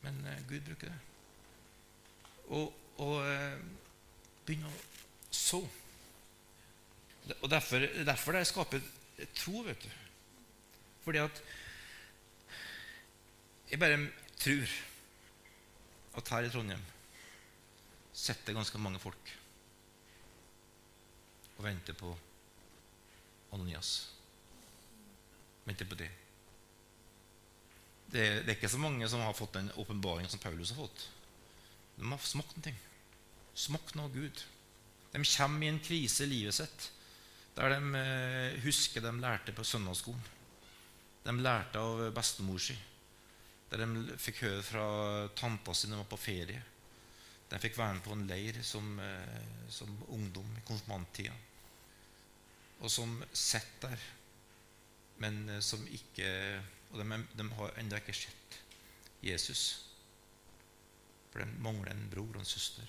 Men 0.05 0.21
eh, 0.29 0.43
Gud 0.49 0.65
bruker 0.69 0.91
det. 0.93 1.08
Og, 2.49 2.73
og 3.03 3.15
eh, 3.25 3.57
begynne 4.45 4.69
å 4.69 4.85
så. 5.31 5.61
Og 7.41 7.49
derfor, 7.51 7.85
derfor 8.05 8.35
det 8.35 8.47
skaper 8.49 8.81
tro, 9.37 9.61
vet 9.67 9.83
du. 9.83 9.89
Fordi 11.05 11.21
at 11.21 11.41
jeg 13.69 13.79
bare 13.79 13.99
tror 14.39 14.71
at 16.17 16.31
her 16.33 16.47
i 16.47 16.49
Trondheim 16.49 16.81
sitter 18.13 18.57
ganske 18.57 18.81
mange 18.81 18.99
folk 18.99 19.35
og 21.59 21.65
venter 21.67 21.93
på 21.93 22.09
Ananias. 23.53 23.91
Venter 25.67 25.85
på 25.85 25.97
det. 25.99 26.09
det. 28.09 28.25
Det 28.45 28.49
er 28.49 28.55
ikke 28.55 28.71
så 28.71 28.81
mange 28.81 29.09
som 29.11 29.21
har 29.21 29.35
fått 29.37 29.57
den 29.59 29.71
åpenbaringen 29.77 30.31
som 30.31 30.41
Paulus 30.41 30.71
har 30.73 30.81
fått. 30.81 31.05
De 31.99 32.07
har 32.07 32.23
smakt 32.23 32.55
noe. 32.63 32.75
Smakt 33.59 33.97
noe 33.97 34.07
av 34.07 34.15
Gud. 34.15 34.45
De 35.11 35.21
kommer 35.25 35.65
i 35.65 35.69
en 35.73 35.83
krise 35.83 36.23
i 36.25 36.31
livet 36.31 36.55
sitt 36.55 36.89
der 37.59 37.73
de 37.73 37.99
eh, 37.99 38.59
husker 38.63 39.03
de 39.03 39.11
lærte 39.19 39.51
på 39.51 39.65
søndagsskolen. 39.67 40.21
De 41.25 41.33
lærte 41.43 41.81
av 41.81 42.05
bestemor 42.15 42.61
si. 42.63 42.75
Der 43.69 43.83
de 43.83 44.15
fikk 44.21 44.45
høre 44.45 44.61
fra 44.63 44.85
tanta 45.35 45.75
si 45.75 45.89
da 45.89 45.97
de 45.97 45.99
var 45.99 46.07
på 46.13 46.21
ferie. 46.21 46.61
De 47.49 47.59
fikk 47.59 47.75
være 47.81 47.97
med 47.97 48.05
på 48.05 48.15
en 48.15 48.23
leir 48.29 48.61
som, 48.63 48.87
eh, 49.03 49.67
som 49.67 49.91
ungdom 50.15 50.55
i 50.55 50.63
konfirmanttida. 50.69 51.35
Og 52.79 52.91
som 52.93 53.17
sitter 53.33 53.89
der, 53.89 54.07
men 55.19 55.49
eh, 55.49 55.59
som 55.59 55.83
ikke 55.87 56.29
Og 56.89 56.97
de, 56.97 57.17
de 57.37 57.45
har 57.53 57.75
ennå 57.77 57.97
ikke 57.99 58.13
sett 58.17 58.55
Jesus. 59.21 59.88
For 61.29 61.43
de 61.43 61.61
mangler 61.61 61.91
en 61.93 62.09
bror 62.11 62.33
og 62.33 62.41
en 62.43 62.45
søster. 62.45 62.87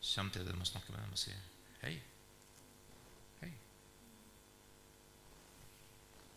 Så 0.00 0.20
kommer 0.20 0.32
til 0.32 0.46
dem 0.46 0.60
og 0.60 0.66
snakker 0.66 0.92
med 0.92 1.02
dem 1.02 1.12
og 1.12 1.18
sier 1.18 1.40
hei. 1.82 1.94
Hei. 3.40 3.52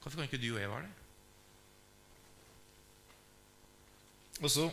Hvorfor 0.01 0.17
kan 0.17 0.29
ikke 0.29 0.41
du 0.41 0.53
og 0.55 0.61
jeg 0.61 0.69
være 0.69 0.87
det? 0.87 0.93
Og 4.41 4.49
så 4.49 4.65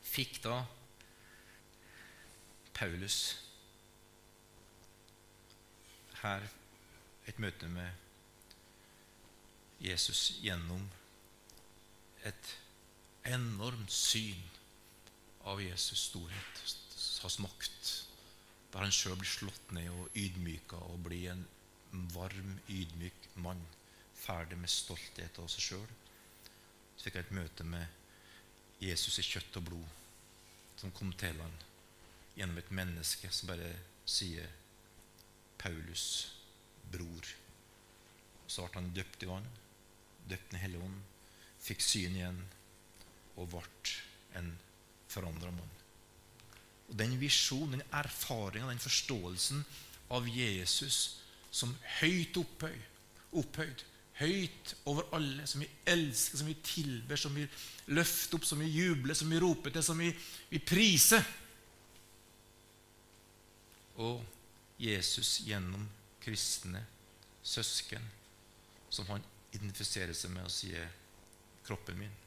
fikk 0.00 0.38
da 0.44 0.62
Paulus 2.74 3.18
her 6.22 6.46
et 7.28 7.38
møte 7.38 7.68
med 7.68 7.90
Jesus 9.80 10.30
gjennom 10.40 10.88
et 12.24 12.56
enormt 13.28 13.92
syn 13.92 14.40
av 15.50 15.62
Jesus' 15.62 16.06
storhet, 16.10 16.60
hans 17.22 17.38
makt, 17.42 17.88
der 18.70 18.84
han 18.84 18.94
sjøl 18.94 19.16
blir 19.18 19.30
slått 19.30 19.72
ned 19.74 19.90
og 19.90 20.18
ydmyka 20.18 20.78
og 20.92 21.02
blir 21.08 21.32
en 21.32 21.42
varm, 22.14 22.52
ydmyk 22.70 23.32
mann, 23.42 23.62
ferdig 24.14 24.58
med 24.60 24.70
stolthet 24.70 25.40
av 25.42 25.48
seg 25.50 25.64
sjøl. 25.64 25.96
Så 26.94 27.08
fikk 27.08 27.18
jeg 27.18 27.26
et 27.26 27.34
møte 27.40 27.66
med 27.66 28.80
Jesus 28.84 29.18
i 29.18 29.26
kjøtt 29.26 29.58
og 29.58 29.66
blod, 29.72 29.98
som 30.78 30.94
kom 30.96 31.10
til 31.18 31.42
ham 31.42 31.58
gjennom 32.36 32.60
et 32.62 32.70
menneske 32.72 33.28
som 33.34 33.50
bare 33.50 33.72
sier 34.06 34.46
'Paulus, 35.58 36.32
bror'. 36.92 37.34
Så 38.46 38.66
ble 38.68 38.80
han 38.80 38.94
døpt 38.94 39.22
i 39.22 39.26
vann, 39.26 39.48
døpt 40.28 40.54
i 40.54 40.62
Hellige 40.62 40.84
Ånd, 40.84 41.02
fikk 41.60 41.82
syn 41.84 42.16
igjen 42.16 42.40
og 43.36 43.50
ble 43.50 43.66
en 44.38 44.54
forandra 45.10 45.50
mann. 45.54 45.76
Og 46.90 46.98
Den 46.98 47.14
visjonen, 47.20 47.78
den 47.78 47.94
erfaringa, 47.94 48.70
den 48.70 48.82
forståelsen 48.82 49.64
av 50.10 50.26
Jesus 50.28 51.20
som 51.54 51.74
høyt 52.00 52.38
opphøyd, 52.38 52.88
opphøyd 53.38 53.84
høyt 54.20 54.74
over 54.90 55.08
alle, 55.16 55.46
som 55.48 55.62
vi 55.62 55.68
elsker, 55.88 56.40
som 56.40 56.48
vi 56.50 56.56
tilber, 56.64 57.16
som 57.16 57.34
vi 57.36 57.46
løfter 57.94 58.36
opp, 58.36 58.46
som 58.46 58.60
vi 58.60 58.68
jubler, 58.68 59.16
som 59.16 59.30
vi 59.32 59.40
roper 59.40 59.72
til, 59.74 59.84
som 59.84 60.00
vi, 60.00 60.10
vi 60.50 60.60
priser. 60.60 61.24
Og 64.00 64.20
Jesus 64.80 65.40
gjennom 65.46 65.86
kristne 66.20 66.82
søsken, 67.42 68.04
som 68.92 69.08
han 69.12 69.24
identifiserer 69.56 70.14
seg 70.16 70.32
med 70.34 70.46
og 70.46 70.52
sier 70.52 70.88
'kroppen 71.64 71.96
min'. 71.98 72.18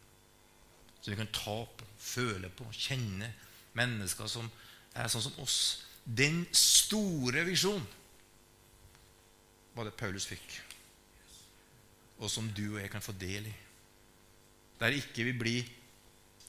Som 1.03 1.11
vi 1.11 1.19
kan 1.19 1.33
ta 1.35 1.57
på, 1.67 1.87
føle 1.99 2.49
på, 2.55 2.65
kjenne 2.71 3.27
mennesker 3.75 4.29
som 4.31 4.47
er 4.95 5.09
sånn 5.11 5.25
som 5.25 5.41
oss. 5.43 5.57
Den 6.03 6.45
store 6.55 7.43
visjonen 7.47 7.85
var 9.73 9.87
det 9.87 9.97
Paulus 9.99 10.27
fikk 10.29 10.61
og 12.23 12.31
som 12.31 12.47
du 12.55 12.75
og 12.75 12.81
jeg 12.81 12.91
kan 12.91 13.03
få 13.03 13.15
del 13.19 13.49
i. 13.49 13.53
Der 14.79 14.95
ikke 14.95 15.25
vi 15.27 15.33
blir 15.35 15.71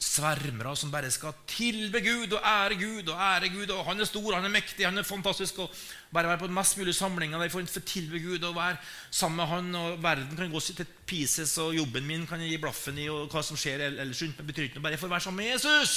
svermere 0.04 0.74
som 0.76 0.92
bare 0.92 1.10
skal 1.12 1.34
tilbe 1.48 2.00
Gud 2.04 2.34
og 2.36 2.44
ære 2.44 2.76
Gud 2.78 3.08
og 3.08 3.20
ære 3.20 3.48
Gud. 3.54 3.70
og 3.70 3.84
Han 3.84 4.00
er 4.00 4.08
stor, 4.08 4.34
han 4.34 4.44
er 4.44 4.52
mektig, 4.52 4.84
han 4.86 4.98
er 4.98 5.06
fantastisk. 5.06 5.58
og 5.58 5.70
Bare 6.12 6.28
være 6.28 6.38
på 6.38 6.46
den 6.46 6.54
mest 6.54 6.78
mulig 6.78 6.94
samlinga 6.94 7.38
der 7.38 7.48
vi 7.48 7.54
får 7.54 7.80
tilbe 7.80 8.20
Gud 8.20 8.42
og 8.44 8.54
være 8.54 8.76
sammen 9.10 9.36
med 9.36 9.46
han. 9.46 9.74
og 9.74 10.02
Verden 10.02 10.36
kan 10.36 10.50
gå 10.50 10.60
til 10.60 10.86
pieces, 11.06 11.58
og 11.58 11.74
jobben 11.76 12.06
min 12.06 12.26
kan 12.26 12.40
jeg 12.40 12.50
gi 12.50 12.60
blaffen 12.62 12.98
i, 12.98 13.08
og 13.08 13.30
hva 13.32 13.42
som 13.42 13.56
skjer 13.56 13.88
ellers 13.88 14.22
rundt 14.22 14.38
meg, 14.38 14.46
betyr 14.46 14.68
ikke 14.68 14.78
noe. 14.78 14.82
Bare 14.82 14.92
jeg 14.92 15.02
får 15.02 15.14
være 15.14 15.20
sammen 15.20 15.44
med 15.44 15.52
Jesus. 15.52 15.94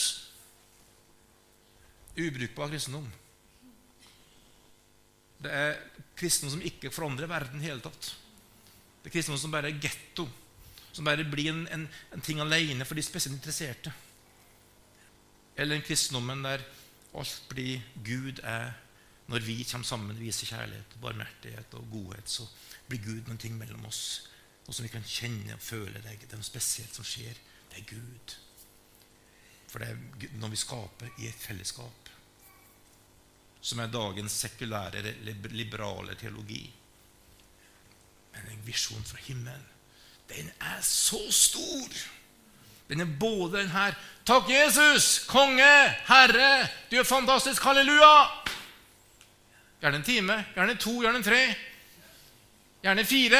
Ubrukbar 2.17 2.71
kristendom. 2.71 3.11
Det 5.37 5.53
er 5.53 5.77
kristendom 6.17 6.55
som 6.55 6.65
ikke 6.65 6.91
forandrer 6.91 7.29
verden 7.29 7.61
i 7.61 7.69
hele 7.69 7.83
tatt. 7.83 8.15
Det 9.03 9.11
er 9.11 9.13
kristendom 9.19 9.41
som 9.41 9.53
bare 9.53 9.69
er 9.69 9.79
getto, 9.81 10.25
som 10.91 11.05
bare 11.05 11.27
blir 11.29 11.51
en, 11.53 11.67
en, 11.69 11.87
en 12.13 12.25
ting 12.25 12.41
alene 12.41 12.85
for 12.85 12.97
de 12.97 13.05
spesielt 13.05 13.37
interesserte. 13.37 13.93
Eller 15.57 15.75
en 15.75 15.85
kristendommen 15.85 16.43
der 16.45 16.63
alt 17.17 17.41
blir 17.49 17.81
Gud 18.05 18.43
er 18.43 18.75
Når 19.27 19.43
vi 19.43 19.63
kommer 19.67 19.83
sammen 19.83 20.11
og 20.13 20.19
viser 20.21 20.47
kjærlighet, 20.47 20.93
barmhjertighet 21.01 21.73
og 21.75 21.87
godhet, 21.91 22.29
så 22.31 22.45
blir 22.87 23.01
Gud 23.03 23.27
noen 23.27 23.37
ting 23.37 23.57
mellom 23.59 23.83
oss. 23.89 24.29
Noe 24.63 24.71
som 24.71 24.85
vi 24.85 24.91
kan 24.93 25.03
kjenne 25.03 25.57
og 25.57 25.59
føle. 25.59 25.99
Det 25.99 26.29
er 26.29 26.39
noe 26.39 26.47
spesielt 26.47 26.95
som 26.95 27.03
skjer. 27.03 27.35
Det 27.67 27.81
er 27.81 27.89
Gud. 27.89 28.35
For 29.67 29.83
det 29.83 29.89
er 29.89 30.37
når 30.39 30.53
vi 30.53 30.61
skaper 30.61 31.11
i 31.19 31.27
et 31.27 31.43
fellesskap, 31.43 32.13
som 33.59 33.83
er 33.83 33.91
dagens 33.91 34.39
sekulære, 34.45 35.03
liberale 35.51 36.15
teologi 36.15 36.63
men 38.37 38.53
en 38.53 38.65
visjon 38.65 39.03
fra 39.05 39.19
himmelen, 39.25 39.65
den 40.29 40.49
er 40.61 40.81
så 40.83 41.19
stor. 41.31 41.99
Den 42.87 43.03
er 43.03 43.17
både 43.19 43.59
den 43.59 43.69
her 43.69 43.95
Takk, 44.27 44.49
Jesus! 44.49 45.23
Konge! 45.27 45.89
Herre! 46.07 46.67
Du 46.91 46.97
er 46.99 47.03
fantastisk! 47.07 47.63
Halleluja! 47.63 48.27
Gjerne 49.79 50.01
en 50.01 50.03
time, 50.03 50.35
gjerne 50.55 50.75
to, 50.75 50.97
gjerne 50.99 51.21
tre. 51.23 51.39
Gjerne 52.83 53.05
fire. 53.07 53.39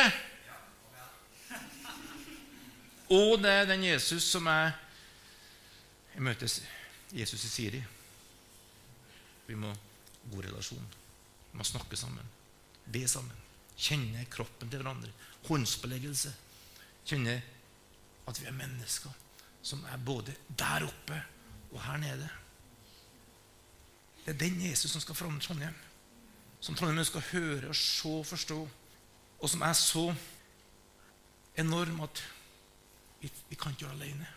Og 3.11 3.35
det 3.43 3.51
er 3.51 3.67
den 3.67 3.83
Jesus 3.83 4.29
som 4.31 4.47
er 4.47 4.71
Jeg 6.13 6.23
møter 6.23 6.55
Jesus 7.11 7.43
i 7.43 7.49
Siri. 7.51 7.83
Vi 9.47 9.59
må 9.59 9.67
ha 9.67 10.31
god 10.31 10.47
relasjon. 10.47 10.87
Vi 11.51 11.59
må 11.59 11.67
snakke 11.67 11.99
sammen. 11.99 12.31
Be 12.85 13.03
sammen. 13.07 13.35
Kjenne 13.77 14.25
kroppen 14.31 14.71
til 14.71 14.79
hverandre. 14.79 15.11
Håndsbeleggelse. 15.51 16.31
Kjenne 17.05 17.41
at 18.27 18.41
vi 18.41 18.47
er 18.47 18.55
mennesker 18.55 19.26
som 19.67 19.83
er 19.91 19.97
både 19.99 20.35
der 20.59 20.85
oppe 20.87 21.17
og 21.71 21.81
her 21.83 21.97
nede. 21.97 22.29
Det 24.25 24.33
er 24.33 24.39
den 24.39 24.61
Jesus 24.69 24.91
som 24.91 25.01
skal 25.01 25.15
forandre 25.15 25.43
Trondheim. 25.43 25.75
Som 26.59 26.75
Trondheim 26.75 27.05
skal 27.05 27.25
høre 27.31 27.67
og 27.67 27.75
se 27.75 28.09
og 28.09 28.25
forstå. 28.25 28.69
Og 29.39 29.49
som 29.49 29.61
er 29.61 29.73
så 29.73 30.15
enorm 31.57 31.99
at 32.01 32.23
vi, 33.21 33.31
vi 33.49 33.55
kan 33.55 33.71
ikke 33.71 33.85
gjøre 33.85 33.95
det 33.95 34.01
alene. 34.01 34.27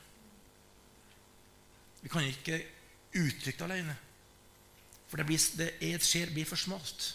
Vi 2.03 2.09
kan 2.09 2.25
ikke 2.25 2.67
uttrykke 3.15 3.59
det 3.59 3.71
alene. 3.71 3.97
For 5.09 5.17
det, 5.17 5.27
blir, 5.27 5.47
det 5.59 5.71
er 5.81 5.95
et 5.95 6.07
skjer 6.07 6.35
blir 6.35 6.47
for 6.47 6.57
smalt. 6.57 7.07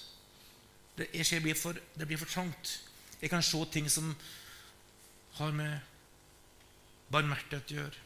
Det, 0.98 1.10
jeg 1.14 1.42
blir 1.42 1.56
for, 1.56 1.76
det 2.00 2.08
blir 2.08 2.20
for 2.20 2.32
trangt. 2.32 2.80
Jeg 3.22 3.30
kan 3.30 3.44
se 3.44 3.66
ting 3.72 3.92
som 3.92 4.16
har 5.36 5.52
med 5.52 5.80
barmhjertighet 7.12 7.72
å 7.72 7.80
gjøre, 7.80 8.05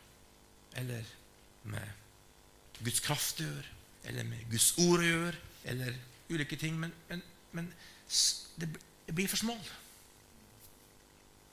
eller 0.77 1.05
med 1.63 1.89
Guds 2.83 3.01
kraft 3.03 3.41
å 3.41 3.47
gjøre, 3.47 3.75
eller 4.09 4.27
med 4.27 4.45
Guds 4.51 4.71
ord 4.79 5.03
å 5.03 5.07
gjøre, 5.07 5.41
eller 5.71 5.97
ulike 6.29 6.57
ting. 6.59 6.77
Men, 6.79 6.93
men, 7.09 7.23
men 7.51 7.73
det, 8.61 8.69
blir 9.11 9.27
for 9.27 9.41
smal. 9.41 9.73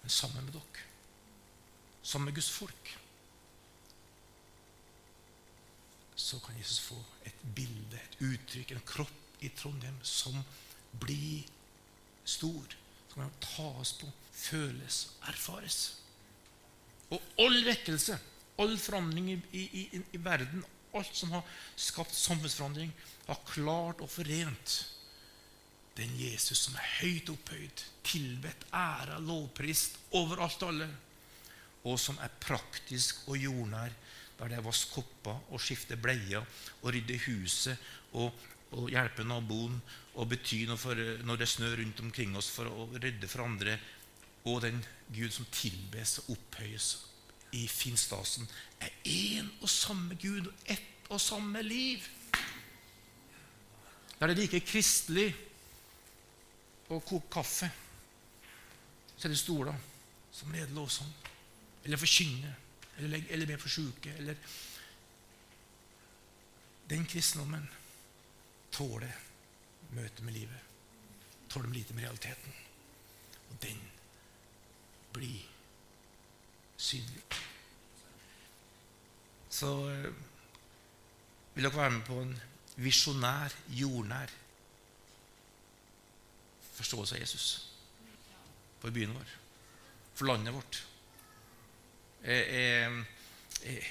Men 0.03 0.15
sammen 0.15 0.47
med 0.47 0.55
dere, 0.55 0.87
sammen 2.03 2.31
med 2.31 2.39
Guds 2.39 2.53
folk, 2.55 2.95
så 6.17 6.39
kan 6.41 6.57
Jesus 6.57 6.81
få 6.81 6.97
et 7.29 7.43
bilde, 7.55 7.99
et 7.99 8.23
uttrykk, 8.25 8.73
en 8.73 8.87
kropp 8.89 9.43
i 9.45 9.51
Trondheim 9.53 9.99
som 10.07 10.39
blir 11.03 11.45
stor. 12.25 12.77
Som 13.11 13.21
kan 13.23 13.37
tas 13.43 13.93
på, 14.01 14.09
føles 14.33 15.03
erfares. 15.29 15.81
Og 17.11 17.23
all 17.41 17.59
vekkelse, 17.67 18.17
all 18.63 18.77
forandring 18.81 19.31
i, 19.33 19.39
i, 19.53 19.87
i, 20.01 20.21
verden, 20.23 20.65
alt 20.97 21.15
som 21.17 21.33
har 21.35 21.45
skapt 21.77 22.15
samfunnsforandring, 22.17 22.93
har 23.27 23.43
klart 23.49 24.01
og 24.01 24.11
forent 24.11 24.77
den 25.97 26.13
Jesus 26.21 26.67
som 26.67 26.77
er 26.77 26.89
høyt 27.01 27.31
opphøyd, 27.33 27.85
tilbedt, 28.05 28.67
æra, 28.77 29.17
lovprist 29.21 29.97
overalt 30.17 30.65
alle, 30.67 30.89
og 31.87 31.97
som 32.01 32.19
er 32.21 32.33
praktisk 32.43 33.25
og 33.31 33.39
jordnær, 33.41 33.95
der 34.37 34.51
det 34.53 34.59
er 34.59 34.67
vask 34.67 34.93
kopper 34.93 35.39
og 35.49 35.63
skifte 35.63 35.97
bleier 35.97 36.45
og 36.83 36.91
rydde 36.93 37.17
huset 37.25 37.89
og 38.13 38.35
og 38.75 38.91
hjelpe 38.91 39.25
naboen 39.27 39.77
og 40.17 40.31
bety 40.31 40.65
noe 40.69 40.81
for, 40.81 40.99
når 41.27 41.41
det 41.41 41.49
snør 41.51 41.77
rundt 41.81 42.01
omkring 42.03 42.35
oss, 42.39 42.49
for 42.53 42.69
å 42.69 42.89
rydde 42.97 43.29
for 43.31 43.45
andre. 43.47 43.77
Og 44.47 44.63
den 44.65 44.81
Gud 45.13 45.33
som 45.35 45.47
tilbes 45.55 46.19
og 46.25 46.35
opphøyes 46.37 46.89
i 47.57 47.67
finstasen, 47.71 48.47
er 48.81 48.93
én 49.09 49.49
og 49.63 49.71
samme 49.71 50.15
Gud. 50.21 50.47
og 50.47 50.55
ett 50.67 51.11
og 51.11 51.21
samme 51.21 51.63
liv. 51.63 52.03
Er 54.21 54.27
det 54.27 54.39
like 54.39 54.61
kristelig 54.61 55.29
å 56.89 57.01
koke 57.01 57.33
kaffe, 57.33 57.69
det 59.23 59.39
stoler 59.39 59.75
som 60.33 60.53
lede 60.53 60.75
lovsang, 60.75 61.11
eller 61.85 61.99
forkynne, 61.99 62.53
eller, 62.99 63.25
eller 63.31 63.47
be 63.47 63.59
for 63.59 63.73
sjuke, 63.73 64.15
eller 64.19 64.37
Den 66.87 67.03
kristendommen 67.07 67.65
tåler 68.71 69.11
møtet 69.91 70.21
med 70.23 70.37
livet. 70.37 70.61
Tåler 71.51 71.73
lite 71.75 71.95
med 71.95 72.05
realiteten. 72.05 72.53
Og 73.51 73.57
den 73.63 73.81
blir 75.13 75.56
synlig. 76.77 77.23
Så 79.51 79.71
eh, 79.91 80.11
vil 81.55 81.65
dere 81.65 81.77
være 81.77 81.95
med 81.97 82.05
på 82.09 82.21
en 82.21 82.35
visjonær, 82.77 83.55
jordnær 83.73 84.33
forståelse 86.77 87.17
av 87.17 87.23
Jesus 87.23 87.47
for 88.83 88.93
byen 88.93 89.15
vår, 89.17 89.31
for 90.15 90.29
landet 90.29 90.55
vårt. 90.55 90.83
Jeg, 92.27 92.43
jeg, 93.65 93.87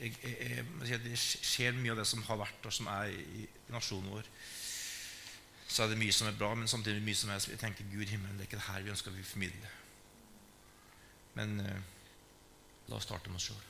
jeg, 0.00 1.00
det 1.04 1.18
skjer 1.18 1.76
mye 1.76 1.92
av 1.92 2.00
det 2.00 2.08
som 2.08 2.24
har 2.26 2.40
vært, 2.40 2.64
og 2.64 2.74
som 2.74 2.88
er 2.94 3.12
i, 3.12 3.44
nasjonen 3.74 4.12
vår. 4.14 4.28
Så 5.68 5.84
er 5.84 5.92
det 5.92 6.00
mye 6.00 6.14
som 6.14 6.30
er 6.30 6.38
bra, 6.38 6.52
men 6.56 6.70
samtidig 6.70 7.04
mye 7.04 7.18
som 7.18 7.32
er 7.34 7.48
jeg 7.50 7.60
tenker 7.60 7.88
Gud 7.92 8.06
himmelen, 8.08 8.38
det 8.38 8.46
er 8.46 8.50
ikke 8.52 8.60
det 8.62 8.70
her 8.70 8.86
vi 8.86 8.94
ønsker 8.94 9.12
å 9.12 9.26
formidle. 9.28 9.72
Men 11.34 11.60
eh, 11.60 11.80
la 12.90 12.98
oss 12.98 13.06
starte 13.08 13.30
med 13.30 13.40
oss 13.40 13.48
sjøl. 13.50 13.64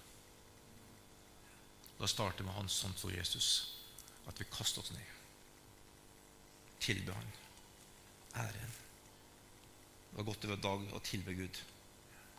La 1.98 2.06
oss 2.06 2.14
starte 2.16 2.44
med 2.46 2.56
Hans 2.56 2.80
sånn 2.82 2.96
for 2.98 3.14
Jesus. 3.14 3.50
At 4.28 4.40
vi 4.40 4.48
kaster 4.52 4.82
oss 4.82 4.92
ned. 4.94 5.10
Tilbe 6.84 7.16
Han. 7.16 7.34
Æren. 8.44 8.74
Det 10.10 10.18
var 10.20 10.28
godt 10.28 10.46
over 10.48 10.62
dag 10.62 10.94
å 10.94 11.02
tilbe 11.04 11.34
Gud. 11.36 11.60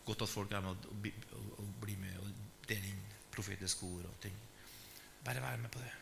Godt 0.05 0.25
at 0.25 0.31
folk 0.31 0.51
er 0.53 0.63
med 0.63 0.85
og, 0.91 1.07
blir 1.81 1.99
med 1.99 2.17
og 2.21 2.29
deler 2.69 2.91
inn 2.91 3.01
profetiske 3.35 3.87
ord 3.87 4.05
og 4.07 4.19
ting. 4.23 4.35
Bare 5.25 5.41
være 5.43 5.61
med 5.63 5.71
på 5.73 5.81
det. 5.81 5.93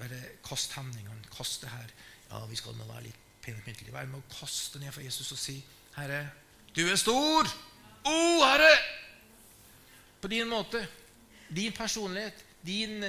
Bare 0.00 0.20
kast 0.46 0.72
hemningene. 0.78 1.28
Kast 1.34 1.62
det 1.62 1.70
her. 1.70 1.92
Ja, 2.30 2.40
vi 2.48 2.58
skal 2.58 2.76
nå 2.78 2.86
være 2.88 3.06
litt 3.10 3.20
pene 3.42 3.60
og 3.60 3.66
pyntelige. 3.66 3.94
Vær 3.94 4.08
med 4.08 4.22
å 4.22 4.32
kaste 4.32 4.80
ned 4.80 4.94
for 4.94 5.04
Jesus 5.04 5.32
og 5.34 5.38
si, 5.38 5.58
'Herre, 5.96 6.30
du 6.74 6.88
er 6.88 6.96
stor!' 6.96 7.50
Å, 8.02 8.10
oh, 8.10 8.42
Herre! 8.46 8.72
På 10.22 10.30
din 10.30 10.48
måte. 10.50 10.82
Din 11.48 11.72
personlighet. 11.72 12.44
Din, 12.62 13.04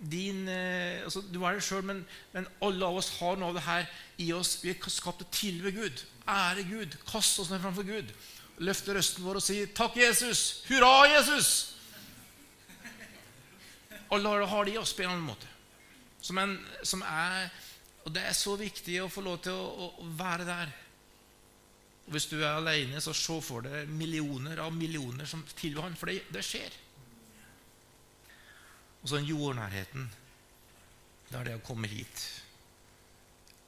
din 0.00 0.48
eh, 0.48 1.04
altså, 1.04 1.22
Du 1.32 1.42
er 1.44 1.54
det 1.56 1.64
sjøl, 1.64 1.84
men, 1.86 2.02
men, 2.32 2.46
alle 2.62 2.86
av 2.86 2.98
oss 2.98 3.12
har 3.20 3.38
noe 3.38 3.52
av 3.52 3.58
det 3.58 3.66
her 3.66 3.86
i 4.22 4.30
oss. 4.36 4.56
Vi 4.62 4.72
er 4.74 4.90
skapt 4.90 5.22
til 5.22 5.28
å 5.28 5.34
tilbe 5.34 5.74
Gud, 5.74 6.02
ære 6.28 6.66
Gud, 6.68 6.96
kaste 7.08 7.44
oss 7.44 7.52
ned 7.52 7.62
framfor 7.62 7.86
Gud. 7.86 8.10
Løfte 8.62 8.94
røsten 8.94 9.24
vår 9.26 9.40
og 9.40 9.42
si 9.42 9.64
'Takk, 9.66 9.96
Jesus! 9.98 10.62
Hurra, 10.68 11.06
Jesus!' 11.10 11.74
Alle 14.14 14.46
har 14.46 14.64
det 14.64 14.74
i 14.74 14.78
oss 14.78 14.92
på 14.94 15.02
en 15.02 15.10
annen 15.10 15.26
måte. 15.26 15.48
Som, 16.22 16.38
en, 16.38 16.54
som 16.82 17.02
er, 17.02 17.48
og 18.04 18.14
det 18.14 18.22
er 18.22 18.36
så 18.36 18.54
viktig 18.56 19.00
å 19.02 19.10
få 19.10 19.24
lov 19.24 19.40
til 19.42 19.52
å, 19.52 19.90
å 19.98 20.06
være 20.16 20.46
der. 20.46 20.70
Og 22.04 22.12
Hvis 22.12 22.26
du 22.28 22.36
er 22.42 22.58
alene, 22.58 23.00
så 23.00 23.14
se 23.16 23.36
for 23.42 23.64
deg 23.64 23.88
millioner 23.88 24.60
av 24.60 24.74
millioner 24.76 25.28
som 25.28 25.44
tilbyr 25.56 25.86
han, 25.86 25.96
for 25.96 26.12
det, 26.12 26.20
det 26.34 26.44
skjer. 26.44 26.80
Og 29.02 29.08
så 29.08 29.16
den 29.16 29.28
jordnærheten. 29.28 30.10
Det 31.30 31.38
er 31.38 31.48
det 31.48 31.54
å 31.58 31.64
komme 31.64 31.88
hit 31.88 32.24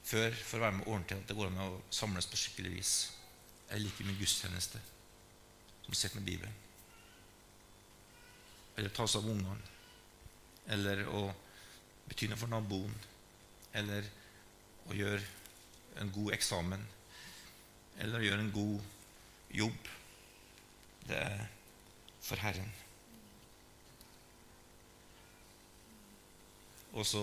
før 0.07 0.37
for 0.38 0.61
å 0.61 0.62
være 0.62 0.77
med 0.77 0.87
ordentlig 0.87 1.16
at 1.18 1.31
det 1.31 1.35
går 1.35 1.49
an 1.51 1.62
å 1.64 1.81
samles 1.90 2.29
på 2.31 2.38
skikkelig 2.38 2.75
vis. 2.77 2.92
Jeg 3.66 3.83
liker 3.83 4.07
min 4.07 4.18
gudstjeneste 4.20 4.79
som 5.87 5.96
sitter 5.96 6.20
med 6.20 6.29
Bibelen. 6.29 6.55
Eller 8.77 8.92
ta 8.94 9.07
seg 9.09 9.25
av 9.25 9.33
ungene. 9.33 9.72
Eller 10.77 11.03
å 11.11 11.25
bety 12.07 12.29
noe 12.31 12.38
for 12.38 12.53
naboen. 12.53 12.94
Eller 13.75 14.07
å 14.87 14.94
gjøre 14.94 15.25
en 16.01 16.12
god 16.14 16.37
eksamen 16.37 16.85
eller 17.98 18.24
gjøre 18.24 18.40
en 18.44 18.52
god 18.52 18.80
jobb. 19.56 19.88
Det 21.06 21.16
er 21.16 21.46
for 22.20 22.42
Herren. 22.42 22.72
Og 26.96 27.06
så 27.06 27.22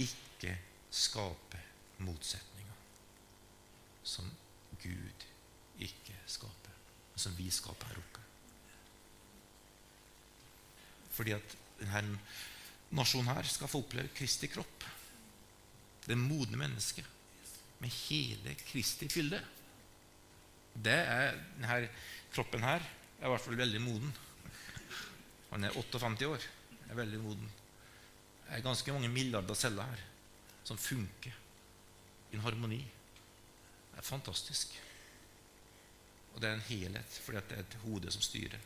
ikke 0.00 0.56
skape 0.92 1.60
motsetninger 2.02 2.78
som 4.02 4.28
Gud 4.82 5.26
ikke 5.82 6.16
skaper, 6.26 6.74
men 7.12 7.22
som 7.22 7.34
vi 7.38 7.48
skaper 7.50 7.90
her 7.90 8.00
oppe. 8.02 8.22
Fordi 11.12 11.34
at 11.36 11.56
denne 11.80 12.18
nasjonen 12.96 13.34
her 13.34 13.48
skal 13.48 13.70
få 13.70 13.82
oppleve 13.84 14.12
Kristi 14.16 14.48
kropp. 14.52 14.86
Det 16.06 16.18
modne 16.18 16.58
mennesket 16.58 17.06
med 17.82 17.90
hele 18.08 18.54
Kristi 18.66 19.08
fylde 19.10 19.40
det 20.74 20.98
er 20.98 21.36
denne 21.56 21.88
kroppen 22.32 22.64
her 22.64 22.80
er 22.82 23.26
i 23.26 23.30
hvert 23.30 23.44
fall 23.44 23.58
veldig 23.58 23.80
moden. 23.84 24.14
Han 25.52 25.64
er 25.64 25.76
58 25.76 26.26
år. 26.26 26.48
er 26.88 26.94
veldig 26.94 27.20
moden. 27.20 27.50
Det 28.46 28.56
er 28.56 28.64
ganske 28.64 28.92
mange 28.92 29.08
milliarder 29.08 29.54
celler 29.54 29.84
her 29.84 30.00
som 30.64 30.78
funker 30.78 31.32
i 32.32 32.36
en 32.36 32.44
harmoni. 32.44 32.80
Det 33.92 33.98
er 33.98 34.02
fantastisk. 34.02 34.74
Og 36.34 36.40
det 36.40 36.48
er 36.48 36.54
en 36.54 36.68
helhet, 36.68 37.20
fordi 37.24 37.38
det 37.48 37.56
er 37.56 37.64
et 37.64 37.78
hode 37.84 38.12
som 38.12 38.24
styrer. 38.24 38.58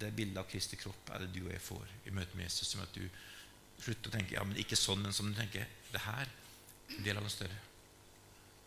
Det 0.00 0.12
bildet 0.16 0.38
av 0.38 0.48
Kristi 0.48 0.76
kropp 0.76 1.10
er 1.10 1.24
det 1.24 1.32
du 1.34 1.42
og 1.46 1.52
jeg 1.52 1.64
får 1.64 1.94
i 2.06 2.14
møte 2.14 2.36
med 2.36 2.44
Jesus. 2.44 2.68
Som 2.68 2.84
at 2.84 2.94
du 2.94 3.04
slutter 3.80 4.10
å 4.10 4.14
tenke 4.14 4.36
ja, 4.36 4.44
men 4.44 4.60
ikke 4.60 4.78
sånn, 4.78 5.02
men 5.02 5.16
som 5.16 5.30
du 5.30 5.38
tenker 5.38 5.66
det 5.90 6.04
her 6.04 6.26
er 6.28 6.98
en 6.98 7.06
del 7.06 7.16
av 7.16 7.24
noe 7.24 7.32
større. 7.32 7.56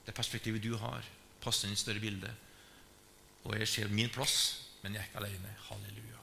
Det 0.04 0.16
perspektivet 0.16 0.64
du 0.64 0.74
har, 0.82 1.06
passer 1.44 1.68
inn 1.68 1.76
i 1.76 1.80
større 1.80 2.02
bilde. 2.04 2.32
Og 3.44 3.58
jeg 3.60 3.68
ser 3.68 3.92
min 3.92 4.12
plass, 4.12 4.38
men 4.84 4.96
jeg 4.96 5.04
er 5.04 5.10
ikke 5.10 5.24
alene. 5.24 5.56
Halleluja. 5.68 6.22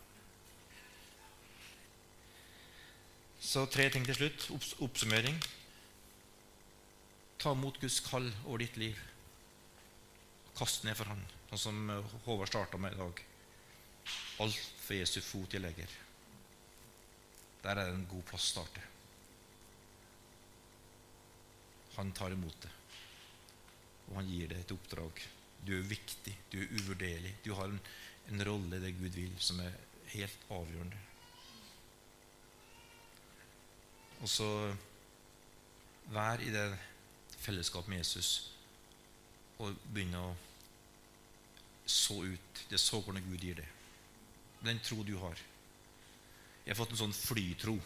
Så 3.41 3.67
tre 3.73 3.89
ting 3.93 4.07
til 4.09 4.17
slutt. 4.17 4.49
Oppsummering. 4.85 5.37
Ta 7.41 7.55
imot 7.57 7.81
Guds 7.81 8.01
kall 8.05 8.29
over 8.47 8.65
ditt 8.65 8.77
liv. 8.81 8.99
Kast 10.57 10.85
ned 10.85 10.97
for 10.99 11.09
Han, 11.09 11.23
sånn 11.53 11.63
som 11.63 11.93
Håvard 12.27 12.51
starta 12.51 12.81
med 12.81 12.97
i 12.97 13.01
dag. 13.01 13.23
Alt 14.45 14.67
for 14.81 14.97
Jesu 14.99 15.21
fot 15.25 15.57
i 15.57 15.61
legger. 15.63 15.95
Der 17.63 17.77
er 17.77 17.89
det 17.89 17.97
en 17.97 18.09
god 18.11 18.27
plass 18.29 18.51
å 18.51 18.53
starte. 18.57 18.85
Han 21.97 22.13
tar 22.17 22.37
imot 22.37 22.61
det 22.65 22.80
og 24.11 24.19
han 24.19 24.31
gir 24.31 24.51
deg 24.51 24.63
et 24.63 24.75
oppdrag. 24.75 25.23
Du 25.67 25.75
er 25.77 25.87
viktig, 25.87 26.35
du 26.53 26.59
er 26.61 26.75
uvurderlig. 26.79 27.35
Du 27.45 27.53
har 27.55 27.71
en, 27.71 27.81
en 28.31 28.45
rolle 28.47 28.77
i 28.79 28.83
det 28.83 28.95
Gud 28.99 29.15
vil, 29.15 29.33
som 29.39 29.61
er 29.63 29.75
helt 30.15 30.47
avgjørende. 30.51 31.01
Og 34.21 34.29
så 34.29 34.49
vær 36.13 36.43
i 36.45 36.51
det 36.53 36.67
fellesskapet 37.41 37.89
med 37.89 38.03
Jesus 38.03 38.51
og 39.61 39.77
begynne 39.93 40.21
å 40.21 40.33
så 41.91 42.21
ut 42.23 42.65
det 42.71 42.79
såkornet 42.81 43.25
Gud 43.27 43.43
gir 43.43 43.59
deg. 43.59 43.71
Den 44.65 44.81
tro 44.85 45.03
du 45.05 45.17
har. 45.23 45.39
Jeg 46.65 46.73
har 46.73 46.79
fått 46.79 46.93
en 46.95 47.01
sånn 47.05 47.17
flytro. 47.17 47.79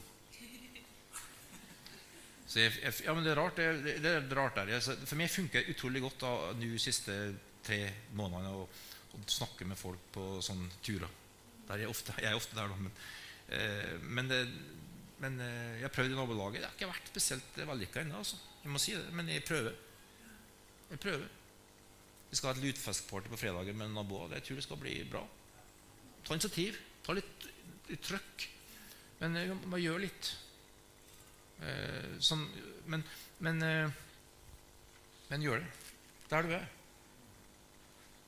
Jeg, 2.44 2.74
jeg, 2.82 2.92
ja, 3.06 3.14
men 3.16 3.24
det 3.24 3.32
er 3.32 3.40
rart, 3.40 3.56
det, 3.56 3.96
det 4.04 4.10
er 4.10 4.26
rart 4.36 4.58
der. 4.58 4.72
For 4.82 5.16
meg 5.18 5.32
funker 5.32 5.62
det 5.62 5.74
utrolig 5.74 6.02
godt 6.04 6.26
de 6.60 6.70
siste 6.82 7.14
tre 7.64 7.78
månedene 8.16 8.52
å, 8.52 8.66
å, 9.16 9.20
snakke 9.32 9.66
med 9.68 9.80
folk 9.80 10.10
på 10.14 10.26
sånne 10.44 10.68
turer. 10.84 11.08
Jeg, 11.70 11.88
ofte, 11.88 12.12
er 12.20 12.36
ofte 12.36 12.58
der, 12.58 12.68
da. 12.68 12.76
Men, 12.76 12.92
eh, 13.56 13.94
men, 14.04 14.28
det, 14.28 14.42
men 15.24 15.40
eh, 15.40 15.78
jeg 15.78 15.86
har 15.86 15.94
prøvd 15.96 16.12
i 16.12 16.18
nabolaget. 16.18 16.60
Det 16.60 16.68
har 16.68 16.76
ikke 16.76 16.90
vært 16.92 17.10
spesielt 17.14 17.62
vellykka 17.72 18.04
ennå. 18.04 18.20
Altså. 18.20 18.40
Jeg 18.64 18.74
må 18.74 18.82
si 18.82 18.96
det, 18.98 19.08
men 19.16 19.32
jeg 19.32 19.46
prøver. 19.48 19.80
Jeg 20.90 21.00
prøver. 21.00 21.26
Vi 22.28 22.36
skal 22.38 22.50
ha 22.50 22.58
et 22.58 22.64
lutfiskparty 22.66 23.32
på 23.32 23.40
fredager 23.40 23.76
med 23.78 23.96
naboer. 23.96 24.36
Jeg 24.36 24.44
tror 24.44 24.60
det 24.60 24.66
skal 24.68 24.82
bli 24.84 24.98
bra. 25.08 25.24
Ta 26.26 26.36
initiativ. 26.36 26.76
Ta 27.04 27.16
litt, 27.16 27.48
litt 27.88 28.04
trøkk. 28.04 28.48
Men 29.22 29.38
man 29.38 29.68
må 29.72 29.80
gjøre 29.80 30.04
litt. 30.04 30.34
Som, 32.20 32.44
men, 32.86 33.04
men, 33.38 33.62
eh, 33.62 33.90
men, 35.28 35.42
gjør 35.42 35.62
det 35.62 35.70
der 36.30 36.42
du 36.42 36.52
er. 36.56 36.66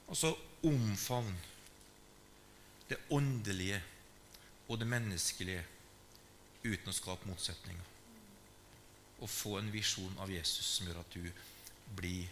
Og 0.07 0.17
så 0.17 0.31
omfavn 0.65 1.35
det 2.89 2.99
åndelige 3.11 3.83
og 4.69 4.79
det 4.79 4.87
menneskelige 4.87 5.65
uten 6.65 6.91
å 6.91 6.95
skape 6.95 7.29
motsetninger. 7.29 7.93
Og 9.21 9.31
få 9.33 9.57
en 9.59 9.73
visjon 9.73 10.19
av 10.23 10.31
Jesus 10.31 10.77
som 10.77 10.89
gjør 10.89 11.03
at 11.03 11.17
du 11.17 11.27
blir 11.99 12.29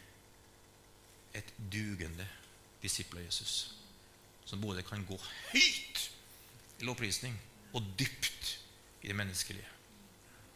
et 1.34 1.54
dugende 1.58 2.26
disippel 2.82 3.22
av 3.22 3.26
Jesus. 3.26 3.74
Som 4.44 4.62
både 4.62 4.84
kan 4.86 5.06
gå 5.08 5.18
høyt 5.50 6.02
i 6.80 6.86
lovprisning 6.86 7.36
og 7.74 7.94
dypt 7.98 8.58
i 9.02 9.08
det 9.10 9.16
menneskelige. 9.18 9.73